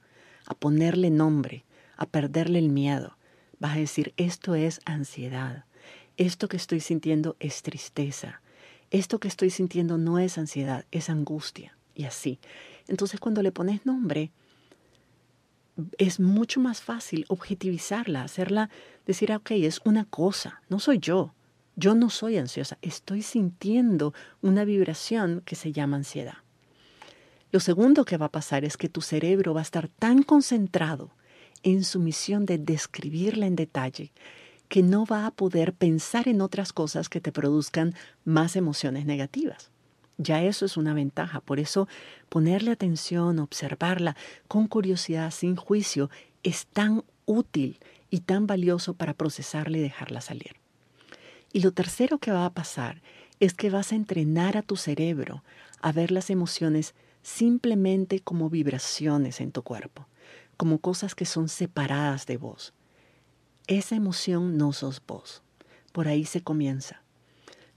[0.47, 1.65] a ponerle nombre,
[1.97, 3.17] a perderle el miedo.
[3.61, 5.65] Vas a decir, esto es ansiedad,
[6.17, 8.41] esto que estoy sintiendo es tristeza,
[8.91, 12.39] esto que estoy sintiendo no es ansiedad, es angustia y así.
[12.89, 14.33] Entonces cuando le pones nombre,
[15.99, 18.71] es mucho más fácil objetivizarla, hacerla,
[19.07, 21.35] decir, ah, ok, es una cosa, no soy yo,
[21.77, 26.39] yo no soy ansiosa, estoy sintiendo una vibración que se llama ansiedad.
[27.53, 31.11] Lo segundo que va a pasar es que tu cerebro va a estar tan concentrado
[31.63, 34.13] en su misión de describirla en detalle
[34.71, 37.93] que no va a poder pensar en otras cosas que te produzcan
[38.25, 39.73] más emociones negativas.
[40.17, 41.41] Ya eso es una ventaja.
[41.41, 41.89] Por eso
[42.29, 46.09] ponerle atención, observarla con curiosidad, sin juicio,
[46.45, 47.81] es tan útil
[48.11, 50.55] y tan valioso para procesarla y dejarla salir.
[51.53, 53.03] Y lo tercero que va a pasar
[53.41, 55.43] es que vas a entrenar a tu cerebro
[55.83, 60.07] a ver las emociones simplemente como vibraciones en tu cuerpo,
[60.57, 62.73] como cosas que son separadas de vos
[63.71, 65.43] esa emoción no sos vos.
[65.93, 67.03] Por ahí se comienza.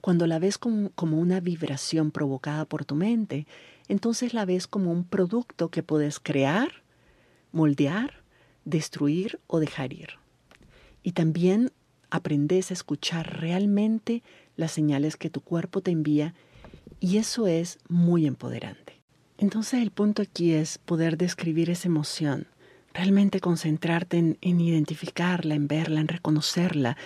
[0.00, 3.46] Cuando la ves como, una vibración provocada por tu mente,
[3.88, 6.82] entonces la ves como un producto que puedes crear,
[7.52, 8.24] moldear,
[8.64, 10.10] destruir o dejar ir.
[11.04, 11.70] Y también
[12.10, 14.24] aprendes a escuchar realmente
[14.56, 16.34] las señales que tu cuerpo te envía
[16.98, 19.00] y eso es muy empoderante.
[19.38, 22.48] Entonces el punto aquí es poder describir esa emoción
[22.94, 26.96] realmente concentrarte en, identificarla, en verla, en reconocerla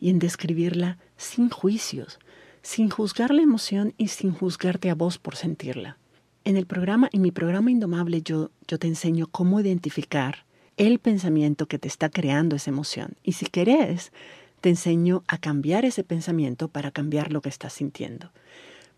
[0.00, 2.18] y en describirla sin juicios,
[2.62, 5.98] sin juzgar la emoción y sin juzgarte a vos por sentirla.
[6.44, 10.44] En el programa, en mi programa Indomable, yo, yo te enseño cómo identificar
[10.76, 13.16] el pensamiento que te está creando esa emoción.
[13.22, 14.12] Y si querés,
[14.60, 18.30] te enseño a cambiar ese pensamiento para cambiar lo que estás sintiendo.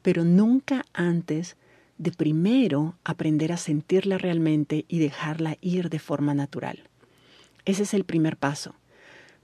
[0.03, 1.57] Pero nunca antes
[1.99, 6.85] de primero aprender a sentirla realmente y dejarla ir de forma natural.
[7.65, 8.75] Ese es el primer paso,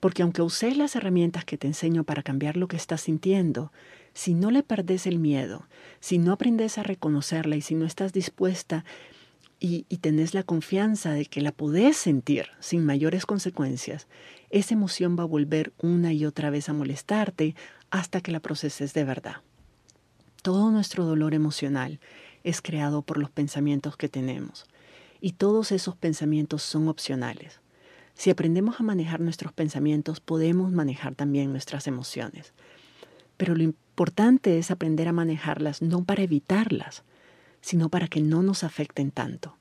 [0.01, 3.73] porque aunque uses las herramientas que te enseño para cambiar lo que estás sintiendo,
[4.13, 5.67] si no le perdes el miedo,
[6.01, 8.85] si no aprendes a reconocerla y si no estás dispuesta
[9.61, 14.09] y, y tenés la confianza de que la podés sentir sin mayores consecuencias,
[14.51, 17.55] esa emoción va a volver una y otra vez a molestarte
[17.91, 19.37] hasta que la proceses de verdad.
[20.43, 22.01] Todo nuestro dolor emocional
[22.45, 24.67] es creado por los pensamientos que tenemos.
[25.21, 27.61] Y todos esos pensamientos son opcionales.
[28.15, 32.53] Si aprendemos a manejar nuestros pensamientos, podemos manejar también nuestras emociones.
[33.37, 37.03] Pero lo importante es aprender a manejarlas no para evitarlas,
[37.61, 39.57] sino para que no nos afecten tanto.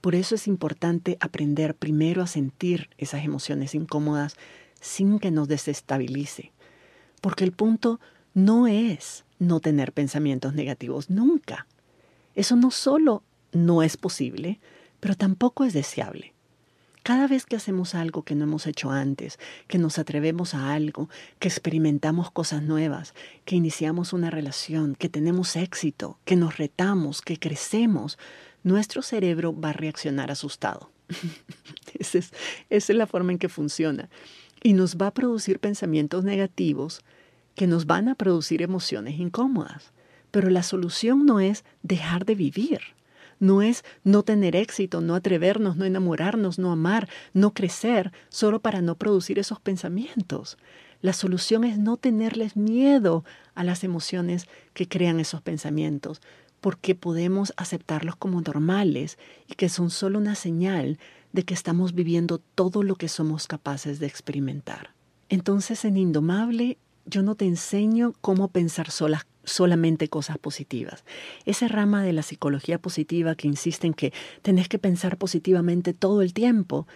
[0.00, 4.36] Por eso es importante aprender primero a sentir esas emociones incómodas
[4.80, 6.52] sin que nos desestabilice.
[7.20, 8.00] Porque el punto
[8.32, 11.66] no es no tener pensamientos negativos, nunca.
[12.40, 13.22] Eso no solo
[13.52, 14.60] no es posible,
[14.98, 16.32] pero tampoco es deseable.
[17.02, 21.10] Cada vez que hacemos algo que no hemos hecho antes, que nos atrevemos a algo,
[21.38, 23.12] que experimentamos cosas nuevas,
[23.44, 28.16] que iniciamos una relación, que tenemos éxito, que nos retamos, que crecemos,
[28.62, 30.90] nuestro cerebro va a reaccionar asustado.
[31.98, 32.32] esa, es,
[32.70, 34.08] esa es la forma en que funciona.
[34.62, 37.02] Y nos va a producir pensamientos negativos
[37.54, 39.92] que nos van a producir emociones incómodas.
[40.30, 42.80] Pero la solución no es dejar de vivir
[43.40, 48.82] no es no tener éxito, no atrevernos, no enamorarnos, no amar, no crecer, solo para
[48.82, 50.58] no producir esos pensamientos.
[51.00, 56.20] La solución es no tenerles miedo a las emociones que crean esos pensamientos,
[56.60, 60.98] porque podemos aceptarlos como normales y que son solo una señal
[61.32, 64.90] de que estamos viviendo todo lo que somos capaces de experimentar.
[65.30, 71.04] Entonces en Indomable yo no te enseño cómo pensar solas solamente cosas positivas.
[71.44, 76.22] Esa rama de la psicología positiva que insiste en que tenés que pensar positivamente todo
[76.22, 76.86] el tiempo,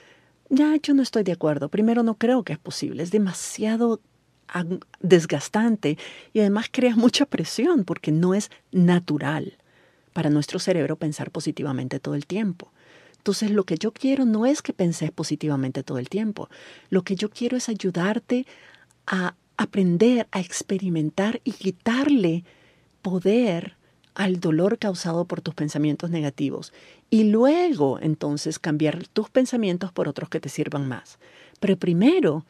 [0.50, 1.68] ya yo no estoy de acuerdo.
[1.68, 4.00] Primero no creo que es posible, es demasiado
[5.00, 5.98] desgastante
[6.32, 9.56] y además crea mucha presión porque no es natural
[10.12, 12.70] para nuestro cerebro pensar positivamente todo el tiempo.
[13.16, 16.50] Entonces lo que yo quiero no es que penses positivamente todo el tiempo,
[16.90, 18.46] lo que yo quiero es ayudarte
[19.06, 22.44] a aprender a experimentar y quitarle
[23.02, 23.76] poder
[24.14, 26.72] al dolor causado por tus pensamientos negativos
[27.10, 31.18] y luego entonces cambiar tus pensamientos por otros que te sirvan más.
[31.60, 32.44] Pero primero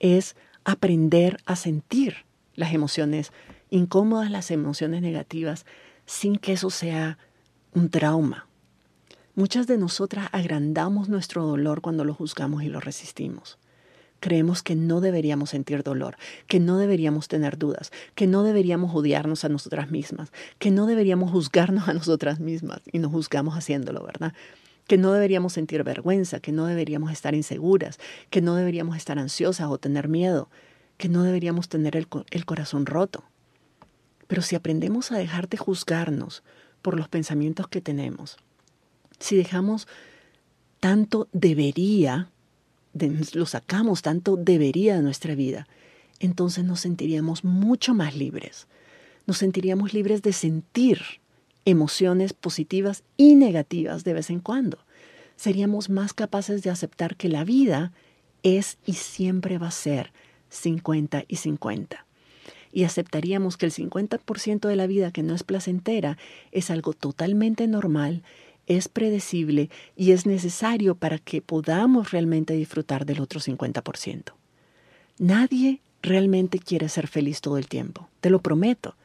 [0.00, 3.32] es aprender a sentir las emociones
[3.70, 5.64] incómodas, las emociones negativas,
[6.06, 7.18] sin que eso sea
[7.72, 8.48] un trauma.
[9.34, 13.58] Muchas de nosotras agrandamos nuestro dolor cuando lo juzgamos y lo resistimos
[14.26, 16.16] creemos que no deberíamos sentir dolor,
[16.48, 21.30] que no deberíamos tener dudas, que no deberíamos odiarnos a nosotras mismas, que no deberíamos
[21.30, 24.32] juzgarnos a nosotras mismas y nos juzgamos haciéndolo, ¿verdad?
[24.88, 29.68] Que no deberíamos sentir vergüenza, que no deberíamos estar inseguras, que no deberíamos estar ansiosas
[29.68, 30.50] o tener miedo,
[30.96, 32.08] que no deberíamos tener el,
[32.44, 33.22] corazón roto.
[34.26, 36.42] Pero si aprendemos a dejar de juzgarnos
[36.82, 38.38] por los pensamientos que tenemos,
[39.20, 39.86] si dejamos
[40.80, 42.32] tanto debería
[43.34, 45.66] lo sacamos, tanto debería de nuestra vida,
[46.20, 48.66] entonces nos sentiríamos mucho más libres.
[49.26, 51.00] Nos sentiríamos libres de sentir
[51.64, 54.78] emociones positivas y negativas de vez en cuando.
[55.36, 57.92] Seríamos más capaces de aceptar que la vida
[58.42, 60.12] es y siempre va a ser
[60.48, 62.06] 50 y 50.
[62.72, 66.16] Y aceptaríamos que el 50% de la vida que no es placentera
[66.52, 68.22] es algo totalmente normal
[68.66, 74.32] es predecible y es necesario para que podamos realmente disfrutar del otro 50%.
[75.18, 78.96] Nadie realmente quiere ser feliz todo el tiempo, te lo prometo.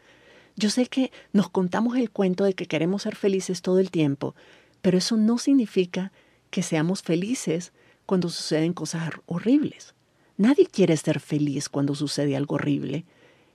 [0.55, 4.35] Yo sé que nos contamos el cuento de que queremos ser felices todo el tiempo,
[4.81, 6.11] pero eso no significa
[6.49, 7.71] que seamos felices
[8.05, 9.93] cuando suceden cosas horribles.
[10.37, 13.05] Nadie quiere ser feliz cuando sucede algo horrible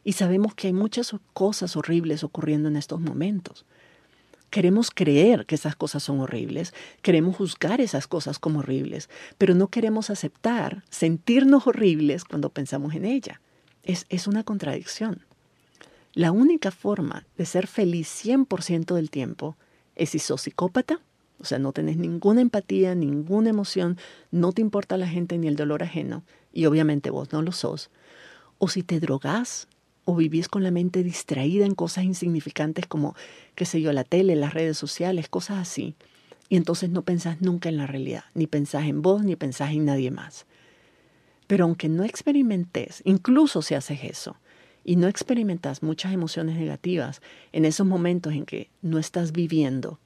[0.04, 3.66] y sabemos que hay muchas cosas horribles ocurriendo en estos momentos.
[4.50, 9.68] Queremos creer que esas cosas son horribles, queremos juzgar esas cosas como horribles, pero no
[9.68, 13.40] queremos aceptar, sentirnos horribles cuando pensamos en ella.
[13.82, 15.24] Es, es una contradicción.
[16.14, 19.56] La única forma de ser feliz 100% del tiempo
[19.96, 21.00] es si sos psicópata,
[21.38, 23.98] o sea, no tenés ninguna empatía, ninguna emoción,
[24.30, 27.90] no te importa la gente ni el dolor ajeno, y obviamente vos no lo sos,
[28.58, 29.68] o si te drogás
[30.06, 33.14] o vivís con la mente distraída en cosas insignificantes como,
[33.56, 35.96] qué sé yo, la tele, las redes sociales, cosas así.
[36.48, 39.84] Y entonces no pensás nunca en la realidad, ni pensás en vos, ni pensás en
[39.84, 40.46] nadie más.
[41.48, 44.36] Pero aunque no experimentes, incluso si haces eso,
[44.84, 49.98] y no experimentas muchas emociones negativas en esos momentos en que no estás viviendo,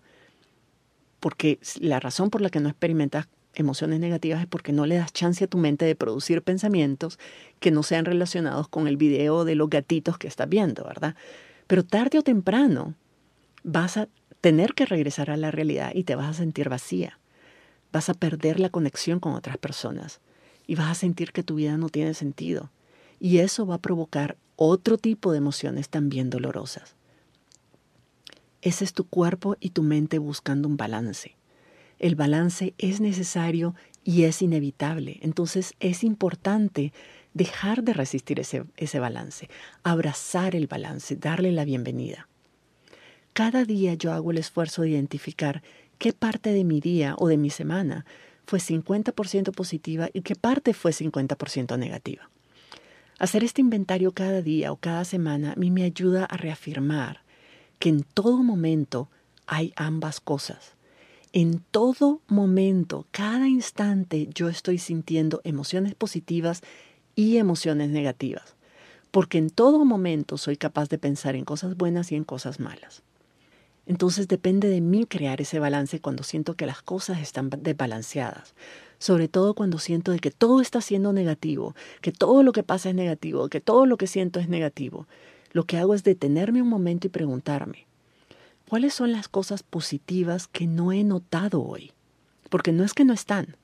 [1.20, 5.12] porque la razón por la que no experimentas emociones negativas es porque no le das
[5.12, 7.18] chance a tu mente de producir pensamientos
[7.58, 11.14] que no sean relacionados con el video de los gatitos que estás viendo, ¿verdad?
[11.66, 12.94] Pero tarde o temprano
[13.62, 14.08] vas a
[14.40, 17.18] tener que regresar a la realidad y te vas a sentir vacía.
[17.92, 20.20] Vas a perder la conexión con otras personas
[20.66, 22.70] y vas a sentir que tu vida no tiene sentido.
[23.18, 26.94] Y eso va a provocar otro tipo de emociones también dolorosas.
[28.62, 31.39] Ese es tu cuerpo y tu mente buscando un balance
[32.00, 35.20] el balance es necesario y es inevitable.
[35.22, 36.92] Entonces es importante
[37.34, 39.48] dejar de resistir ese, ese balance,
[39.84, 42.26] abrazar el balance, darle la bienvenida.
[43.34, 45.62] Cada día yo hago el esfuerzo de identificar
[45.98, 48.04] qué parte de mi día o de mi semana
[48.46, 52.28] fue 50% positiva y qué parte fue 50% negativa.
[53.20, 57.20] Hacer este inventario cada día o cada semana a mí me ayuda a reafirmar
[57.78, 59.08] que en todo momento
[59.46, 60.74] hay ambas cosas.
[61.32, 66.60] En todo momento, cada instante, yo estoy sintiendo emociones positivas
[67.14, 68.56] y emociones negativas,
[69.12, 73.04] porque en todo momento soy capaz de pensar en cosas buenas y en cosas malas.
[73.86, 78.56] Entonces depende de mí crear ese balance cuando siento que las cosas están desbalanceadas,
[78.98, 82.88] sobre todo cuando siento de que todo está siendo negativo, que todo lo que pasa
[82.88, 85.06] es negativo, que todo lo que siento es negativo.
[85.52, 87.86] Lo que hago es detenerme un momento y preguntarme,
[88.70, 91.90] ¿cuáles son las cosas positivas que no he notado hoy?
[92.50, 93.56] Porque no es que no están,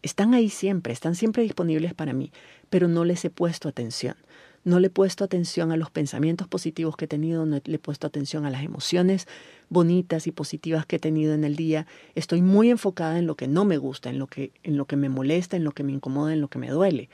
[0.00, 2.32] están ahí siempre, están siempre disponibles para mí,
[2.70, 4.16] pero no les he puesto atención.
[4.64, 7.78] No le he puesto atención a los pensamientos positivos que he tenido, no le he
[7.78, 9.28] puesto atención a las emociones
[9.68, 11.86] bonitas y positivas que he tenido en el día.
[12.14, 14.96] Estoy muy enfocada en lo que no me gusta, en lo que, en lo que
[14.96, 17.10] me molesta, en lo que me incomoda, en lo que me duele.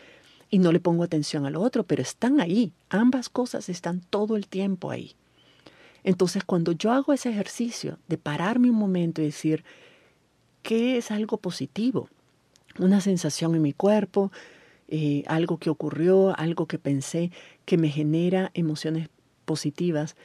[0.50, 2.72] Y no le pongo atención a lo otro, pero están ahí.
[2.90, 5.16] Ambas cosas están todo el tiempo ahí.
[6.04, 9.64] Entonces, cuando yo hago ese ejercicio de pararme un momento y decir,
[10.62, 12.08] ¿qué es algo positivo?
[12.78, 14.30] Una sensación en mi cuerpo,
[14.88, 17.30] eh, algo que ocurrió, algo que pensé,
[17.64, 19.08] que me genera emociones
[19.44, 20.16] positivas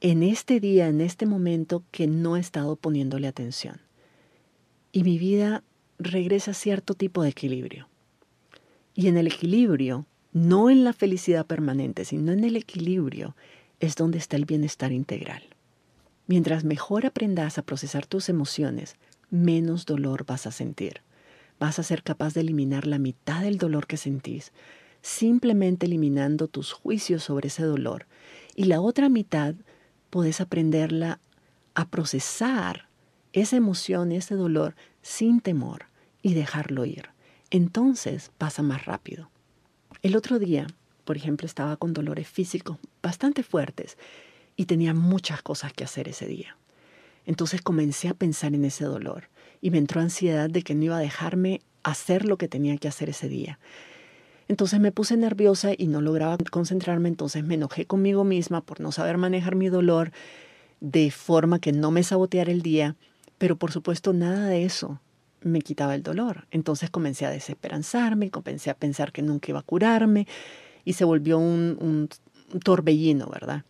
[0.00, 3.80] en este día, en este momento que no he estado poniéndole atención.
[4.90, 5.62] Y mi vida
[5.98, 7.88] regresa a cierto tipo de equilibrio.
[8.94, 13.36] Y en el equilibrio, no en la felicidad permanente, sino en el equilibrio,
[13.82, 15.42] es donde está el bienestar integral.
[16.28, 18.94] Mientras mejor aprendas a procesar tus emociones,
[19.28, 21.02] menos dolor vas a sentir.
[21.58, 24.52] Vas a ser capaz de eliminar la mitad del dolor que sentís,
[25.02, 28.06] simplemente eliminando tus juicios sobre ese dolor.
[28.54, 29.56] Y la otra mitad
[30.10, 31.18] puedes aprenderla
[31.74, 32.86] a procesar
[33.32, 35.86] esa emoción, ese dolor, sin temor
[36.22, 37.08] y dejarlo ir.
[37.50, 39.28] Entonces pasa más rápido.
[40.02, 40.68] El otro día
[41.04, 43.96] por ejemplo, estaba con dolores físicos bastante fuertes
[44.56, 46.56] y tenía muchas cosas que hacer ese día.
[47.24, 49.28] Entonces comencé a pensar en ese dolor
[49.60, 52.88] y me entró ansiedad de que no iba a dejarme hacer lo que tenía que
[52.88, 53.58] hacer ese día.
[54.48, 58.92] Entonces me puse nerviosa y no lograba concentrarme, entonces me enojé conmigo misma por no
[58.92, 60.12] saber manejar mi dolor
[60.80, 62.96] de forma que no me saboteara el día,
[63.38, 65.00] pero por supuesto nada de eso
[65.40, 66.46] me quitaba el dolor.
[66.50, 70.26] Entonces comencé a desesperanzarme, comencé a pensar que nunca iba a curarme,
[70.84, 72.08] y se volvió un,
[72.64, 73.64] torbellino, ¿verdad?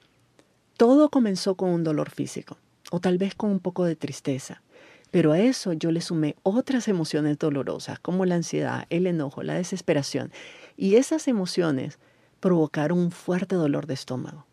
[0.76, 2.56] Todo comenzó con un dolor físico,
[2.90, 4.62] o tal vez con un poco de tristeza,
[5.10, 9.54] pero a eso yo le sumé otras emociones dolorosas, como la ansiedad, el enojo, la
[9.54, 10.32] desesperación,
[10.76, 11.98] y esas emociones
[12.40, 14.46] provocaron un fuerte dolor de estómago.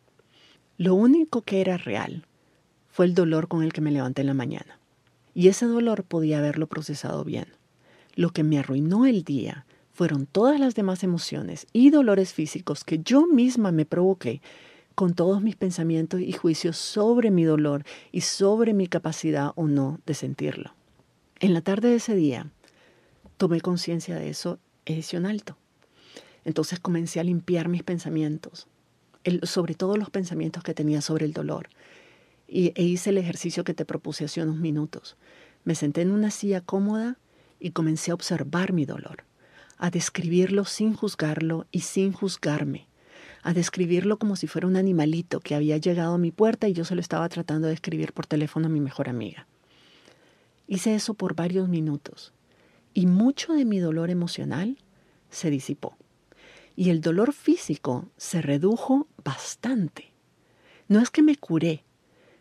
[0.77, 2.25] Lo único que era real
[2.87, 4.79] fue el dolor con el que me levanté en la mañana,
[5.33, 7.47] y ese dolor podía haberlo procesado bien.
[8.15, 9.65] Lo que me arruinó el día
[9.99, 14.41] fueron todas las demás emociones y dolores físicos que yo misma me provoqué
[14.95, 17.83] con todos mis pensamientos y juicios sobre mi dolor
[18.13, 20.73] y sobre mi capacidad o no de sentirlo.
[21.41, 22.49] En la tarde de ese día
[23.35, 25.57] tomé conciencia de eso e hice un alto.
[26.45, 28.69] Entonces comencé a limpiar mis pensamientos,
[29.43, 31.67] sobre todo los pensamientos que tenía sobre el dolor,
[32.47, 35.17] y, e hice el ejercicio que te propuse hace unos minutos.
[35.65, 37.17] Me senté en una silla cómoda
[37.59, 39.27] y comencé a observar mi dolor
[39.79, 42.87] a describirlo sin juzgarlo y sin juzgarme,
[43.41, 46.83] a describirlo como si fuera un animalito que había llegado a mi puerta y yo
[46.83, 49.47] se lo estaba tratando de escribir por teléfono a mi mejor amiga.
[50.67, 52.33] Hice eso por varios minutos
[52.93, 54.77] y mucho de mi dolor emocional
[55.29, 55.97] se disipó.
[56.75, 60.11] Y el dolor físico se redujo bastante.
[60.89, 61.83] No es que me curé,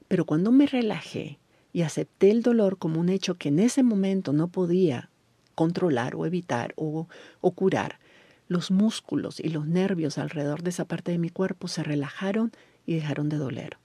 [0.09, 1.39] pero cuando me relajé
[1.73, 5.11] y acepté el dolor como un hecho que en ese momento no podía
[5.59, 7.09] controlar o evitar o,
[7.41, 7.99] o curar,
[8.47, 12.53] los músculos y los nervios alrededor de esa parte de mi cuerpo se relajaron
[12.87, 13.77] y dejaron de doler.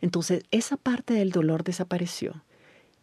[0.00, 2.42] Entonces esa parte del dolor desapareció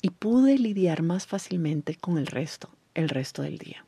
[0.01, 3.85] y pude lidiar más fácilmente con el resto, el resto del día.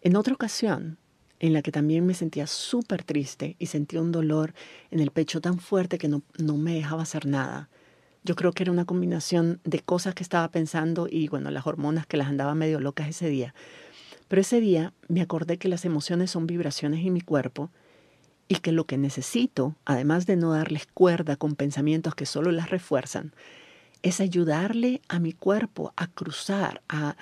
[0.00, 0.98] En otra ocasión,
[1.38, 4.52] en la que también me sentía súper triste y sentía un dolor
[4.90, 7.68] en el pecho tan fuerte que no, no me dejaba hacer nada,
[8.26, 12.06] yo creo que era una combinación de cosas que estaba pensando y, bueno, las hormonas
[12.06, 13.54] que las andaba medio locas ese día.
[14.26, 17.70] Pero ese día me acordé que las emociones son vibraciones en mi cuerpo
[18.48, 22.70] y que lo que necesito, además de no darles cuerda con pensamientos que solo las
[22.70, 23.32] refuerzan,
[24.02, 27.16] es ayudarle a mi cuerpo a cruzar, a, a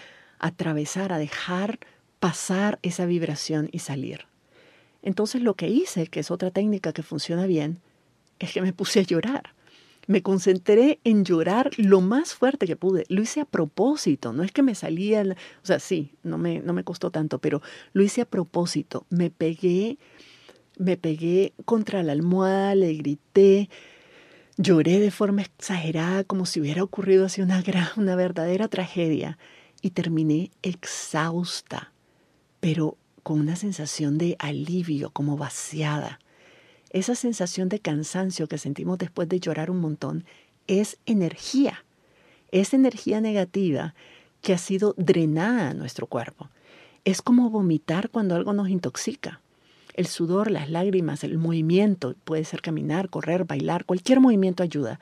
[0.46, 1.78] atravesar, a dejar
[2.18, 4.26] pasar esa vibración y salir.
[5.02, 7.80] Entonces lo que hice, que es otra técnica que funciona bien,
[8.38, 9.53] es que me puse a llorar
[10.06, 13.04] me concentré en llorar lo más fuerte que pude.
[13.08, 16.72] Lo hice a propósito, no es que me salía, o sea, sí, no me, no
[16.72, 19.06] me costó tanto, pero lo hice a propósito.
[19.10, 19.98] Me pegué,
[20.78, 23.68] me pegué contra la almohada, le grité,
[24.56, 29.36] Lloré de forma exagerada como si hubiera ocurrido así una, gran, una verdadera tragedia
[29.82, 31.92] y terminé exhausta,
[32.60, 36.20] pero con una sensación de alivio, como vaciada.
[36.94, 40.24] Esa sensación de cansancio que sentimos después de llorar un montón
[40.68, 41.84] es energía,
[42.52, 43.96] es energía negativa
[44.42, 46.50] que ha sido drenada a nuestro cuerpo.
[47.04, 49.40] Es como vomitar cuando algo nos intoxica.
[49.94, 55.00] El sudor, las lágrimas, el movimiento, puede ser caminar, correr, bailar, cualquier movimiento ayuda.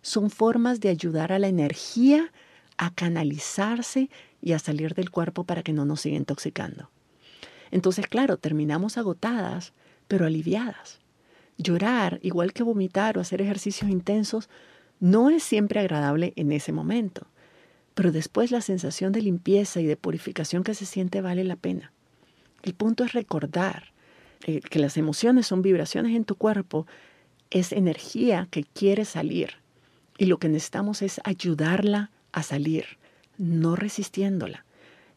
[0.00, 2.30] Son formas de ayudar a la energía
[2.76, 6.88] a canalizarse y a salir del cuerpo para que no nos siga intoxicando.
[7.72, 9.72] Entonces, claro, terminamos agotadas,
[10.06, 11.01] pero aliviadas.
[11.58, 14.48] Llorar, igual que vomitar o hacer ejercicios intensos,
[15.00, 17.26] no es siempre agradable en ese momento,
[17.94, 21.92] pero después la sensación de limpieza y de purificación que se siente vale la pena.
[22.62, 23.92] El punto es recordar
[24.44, 26.86] eh, que las emociones son vibraciones en tu cuerpo,
[27.50, 29.54] es energía que quiere salir.
[30.18, 32.84] Y lo que necesitamos es ayudarla a salir,
[33.38, 34.64] no resistiéndola.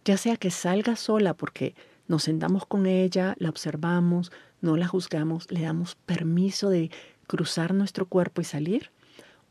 [0.03, 1.75] Ya sea que salga sola porque
[2.07, 4.31] nos sentamos con ella, la observamos,
[4.65, 6.91] no la juzgamos, le damos permiso de
[7.27, 8.91] cruzar nuestro cuerpo y salir,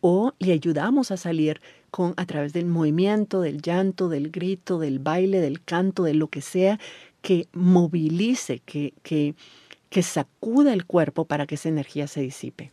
[0.00, 4.98] o le ayudamos a salir con a través del movimiento, del llanto, del grito, del
[4.98, 6.78] baile, del canto, de lo que sea
[7.22, 9.34] que movilice, que, que
[9.94, 12.72] que sacuda el cuerpo para que esa energía se disipe.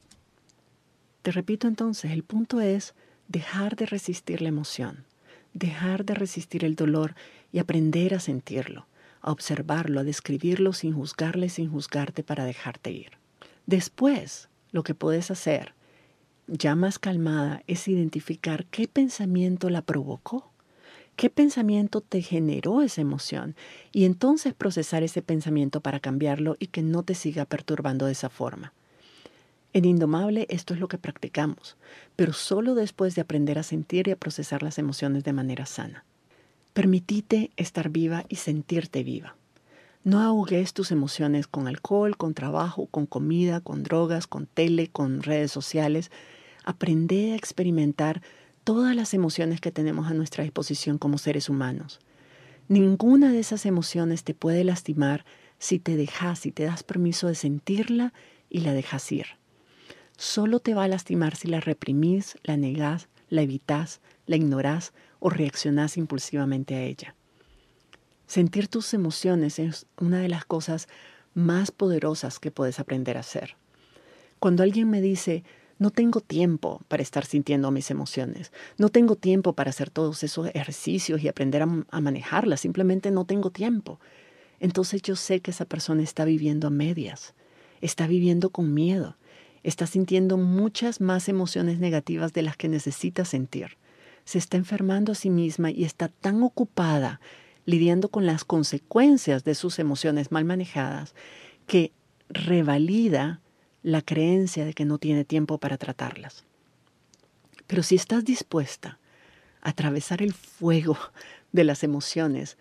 [1.22, 2.96] Te repito entonces, el punto es
[3.28, 5.06] dejar de resistir la emoción,
[5.54, 7.14] dejar de resistir el dolor
[7.52, 8.88] y aprender a sentirlo,
[9.22, 13.12] a observarlo, a describirlo sin juzgarle, sin juzgarte para dejarte ir.
[13.66, 15.74] Después, lo que puedes hacer,
[16.48, 20.52] ya más calmada, es identificar qué pensamiento la provocó
[21.16, 23.56] ¿Qué pensamiento te generó esa emoción?
[23.92, 28.30] Y entonces procesar ese pensamiento para cambiarlo y que no te siga perturbando de esa
[28.30, 28.74] forma.
[29.74, 31.78] En Indomable esto es lo que practicamos,
[32.16, 36.06] pero solo después de aprender a sentir y a procesar las emociones de manera sana.
[36.74, 39.36] Permitite estar viva y sentirte viva.
[40.04, 45.22] No ahogues tus emociones con alcohol, con trabajo, con comida, con drogas, con tele, con
[45.22, 46.10] redes sociales.
[46.64, 48.22] Aprende a experimentar
[48.64, 52.00] todas las emociones que tenemos a nuestra disposición como seres humanos.
[52.68, 55.26] Ninguna de esas emociones te puede lastimar
[55.60, 58.14] si te dejas, si te das permiso de sentirla
[58.50, 59.26] y la dejas ir.
[60.18, 65.30] Solo te va a lastimar si la reprimís, la negás, la evitás, la ignorás o
[65.30, 67.16] reaccionás impulsivamente a ella.
[68.28, 70.90] Sentir tus emociones es una de las cosas
[71.34, 73.56] más poderosas que puedes aprender a hacer.
[74.40, 75.44] Cuando alguien me dice,
[75.78, 78.52] no tengo tiempo para estar sintiendo mis emociones.
[78.78, 82.62] No tengo tiempo para hacer todos esos ejercicios y aprender a, manejarlas.
[82.62, 84.00] Simplemente no tengo tiempo.
[84.60, 87.34] Entonces yo sé que esa persona está viviendo a medias.
[87.82, 89.18] Está viviendo con miedo.
[89.64, 93.78] Está sintiendo muchas más emociones negativas de las que necesita sentir.
[94.26, 97.20] Se está enfermando a sí misma y está tan ocupada
[97.66, 101.14] lidiando con las consecuencias de sus emociones mal manejadas
[101.68, 101.92] que
[102.30, 103.42] revalida
[103.84, 106.46] la creencia de que no tiene tiempo para tratarlas.
[107.68, 109.00] Pero si estás dispuesta
[109.62, 110.98] a atravesar el fuego
[111.52, 112.58] de las emociones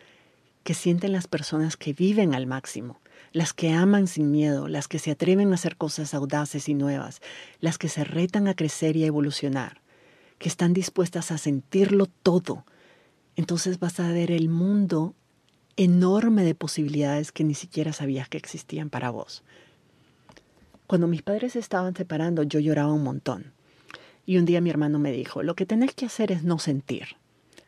[0.62, 3.00] que sienten las personas que viven al máximo,
[3.32, 7.20] las que aman sin miedo, las que se atreven a hacer cosas audaces y nuevas,
[7.60, 9.80] las que se retan a crecer y a evolucionar,
[10.40, 12.64] que están dispuestas a sentirlo todo,
[13.36, 15.14] entonces vas a ver el mundo
[15.76, 19.44] enorme de posibilidades que ni siquiera sabías que existían para vos.
[20.86, 23.52] Cuando mis padres se estaban separando, yo lloraba un montón.
[24.24, 27.16] Y un día mi hermano me dijo, lo que tenés que hacer es no sentir.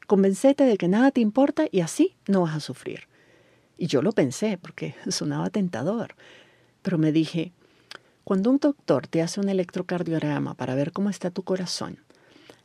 [0.07, 3.01] Convencete de que nada te importa y así no vas a sufrir.
[3.77, 6.15] Y yo lo pensé porque sonaba tentador.
[6.81, 7.53] Pero me dije,
[8.25, 11.99] cuando un doctor te hace un electrocardiograma para ver cómo está tu corazón,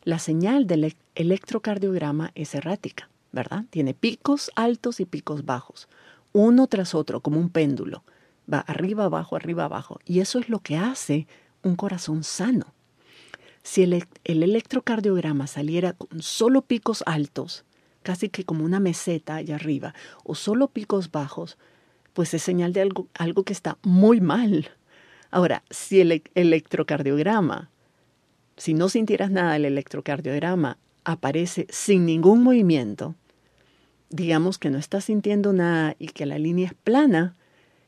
[0.08, 3.66] la señal del electrocardiograma es errática, ¿verdad?
[3.70, 5.90] Tiene picos altos y picos bajos,
[6.32, 8.06] uno tras otro, como un péndulo
[8.52, 10.00] va arriba, abajo, arriba, abajo.
[10.06, 11.28] Y eso es lo que hace
[11.62, 12.74] un corazón sano.
[13.64, 17.66] Si el, electrocardiograma saliera con solo picos altos,
[18.02, 19.94] casi que como una meseta allá arriba,
[20.24, 21.58] o solo picos bajos,
[22.14, 24.70] pues es señal de algo, algo que está muy mal.
[25.32, 27.70] Ahora, si el electrocardiograma,
[28.58, 33.16] si no sintieras nada, el electrocardiograma aparece sin ningún movimiento,
[34.10, 37.36] digamos que no estás sintiendo nada y que la línea es plana,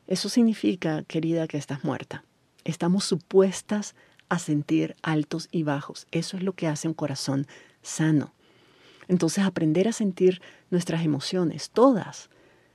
[0.07, 2.23] eso significa, querida, que estás muerta.
[2.63, 3.95] Estamos supuestas
[4.27, 6.07] a sentir altos y bajos.
[6.11, 7.47] Eso es lo que hace un corazón
[7.81, 8.33] sano.
[9.07, 12.29] Entonces aprender a sentir nuestras emociones, todas,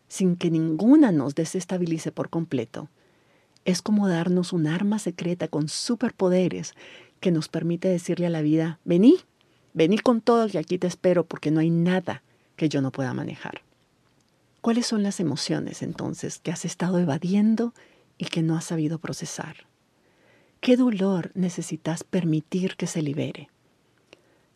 [0.08, 2.88] sin que ninguna nos desestabilice por completo,
[3.64, 6.74] es como darnos un arma secreta con superpoderes
[7.24, 9.16] que nos permite decirle a la vida, vení,
[9.72, 12.22] vení con todo y aquí te espero porque no hay nada
[12.54, 13.62] que yo no pueda manejar.
[14.60, 17.72] ¿Cuáles son las emociones entonces que has estado evadiendo
[18.18, 19.56] y que no has sabido procesar?
[20.60, 23.48] ¿Qué dolor necesitas permitir que se libere?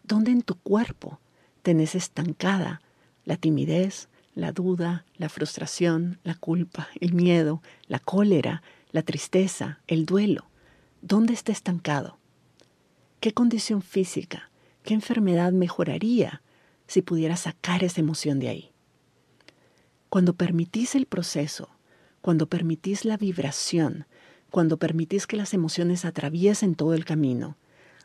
[0.03, 1.21] ¿Dónde en tu cuerpo
[1.63, 2.83] tenés estancada
[3.25, 8.63] la timidez, la duda, la frustración, la culpa, el miedo, la cólera,
[8.93, 10.45] la tristeza, el duelo?
[11.01, 12.18] ¿Dónde está estancado?
[13.21, 14.49] ¿Qué condición física,
[14.85, 16.41] qué enfermedad mejoraría
[16.87, 18.71] si pudieras sacar esa emoción de ahí?
[20.09, 21.69] Cuando permitís el proceso,
[22.21, 24.07] cuando permitís la vibración,
[24.53, 27.57] cuando permitís que las emociones atraviesen todo el camino,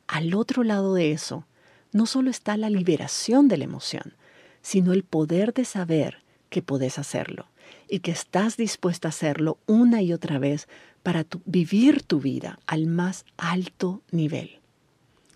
[0.07, 1.45] al otro lado de eso,
[1.91, 4.15] no solo está la liberación de la emoción,
[4.63, 7.45] sino el poder de saber que podés hacerlo
[7.87, 10.67] y que estás dispuesta a hacerlo una y otra vez
[11.03, 14.62] para vivir tu vida al más alto nivel.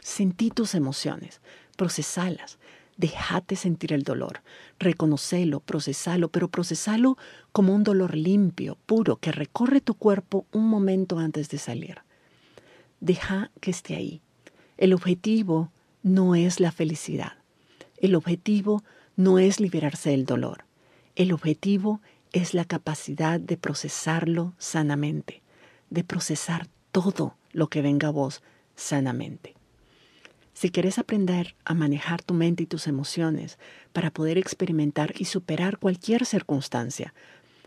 [0.08, 1.42] Sentí tus emociones,
[1.76, 2.60] procesalas,
[2.96, 4.42] Déjate sentir el dolor,
[4.80, 7.18] reconocelo, procesalo, pero procesalo
[7.52, 11.98] como un dolor limpio, puro, que recorre tu cuerpo un momento antes de salir.
[13.02, 14.22] Deja que esté ahí.
[14.78, 17.34] El objetivo no es la felicidad.
[17.98, 18.84] El objetivo
[19.16, 20.64] no es liberarse del dolor.
[21.16, 22.02] El objetivo
[22.32, 25.44] es la capacidad de procesarlo sanamente,
[25.92, 28.42] de procesar todo lo que venga a vos
[28.76, 29.57] sanamente.
[30.60, 33.60] Si quieres aprender a manejar tu mente y tus emociones
[33.94, 37.14] para poder experimentar y superar cualquier circunstancia,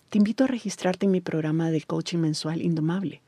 [0.08, 3.22] te invito a registrarte en mi programa de coaching mensual Indomable.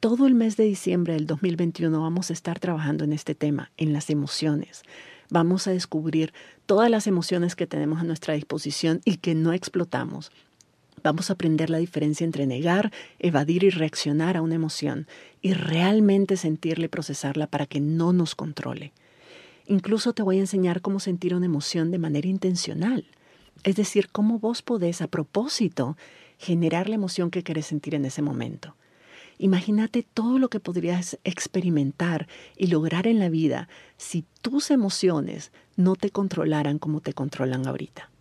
[0.00, 3.92] Todo el mes de diciembre del 2021 vamos a estar trabajando en este tema, en
[3.92, 4.84] las emociones.
[5.28, 6.32] Vamos a descubrir
[6.64, 10.32] todas las emociones que tenemos a nuestra disposición y que no explotamos.
[11.04, 15.06] Vamos a aprender la diferencia entre negar, evadir y reaccionar a una emoción
[15.42, 18.94] y realmente sentirla y procesarla para que no nos controle.
[19.66, 23.04] Incluso te voy a enseñar cómo sentir una emoción de manera intencional,
[23.64, 25.98] es decir, cómo vos podés a propósito
[26.38, 28.74] generar la emoción que querés sentir en ese momento.
[29.36, 35.96] Imagínate todo lo que podrías experimentar y lograr en la vida si tus emociones no
[35.96, 38.13] te controlaran como te controlan ahorita.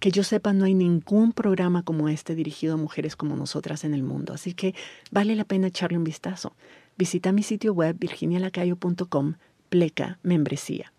[0.00, 3.92] Que yo sepa, no hay ningún programa como este dirigido a mujeres como nosotras en
[3.92, 4.74] el mundo, así que
[5.10, 6.54] vale la pena echarle un vistazo.
[6.96, 9.34] Visita mi sitio web virginialacayo.com,
[9.68, 10.92] pleca membresía.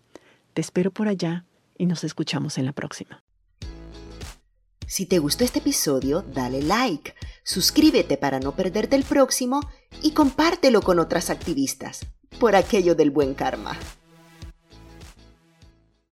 [0.54, 1.44] Te espero por allá
[1.76, 3.22] y nos escuchamos en la próxima.
[4.86, 9.60] Si te gustó este episodio, dale like, suscríbete para no perderte el próximo
[10.02, 12.06] y compártelo con otras activistas,
[12.38, 13.78] por aquello del buen karma.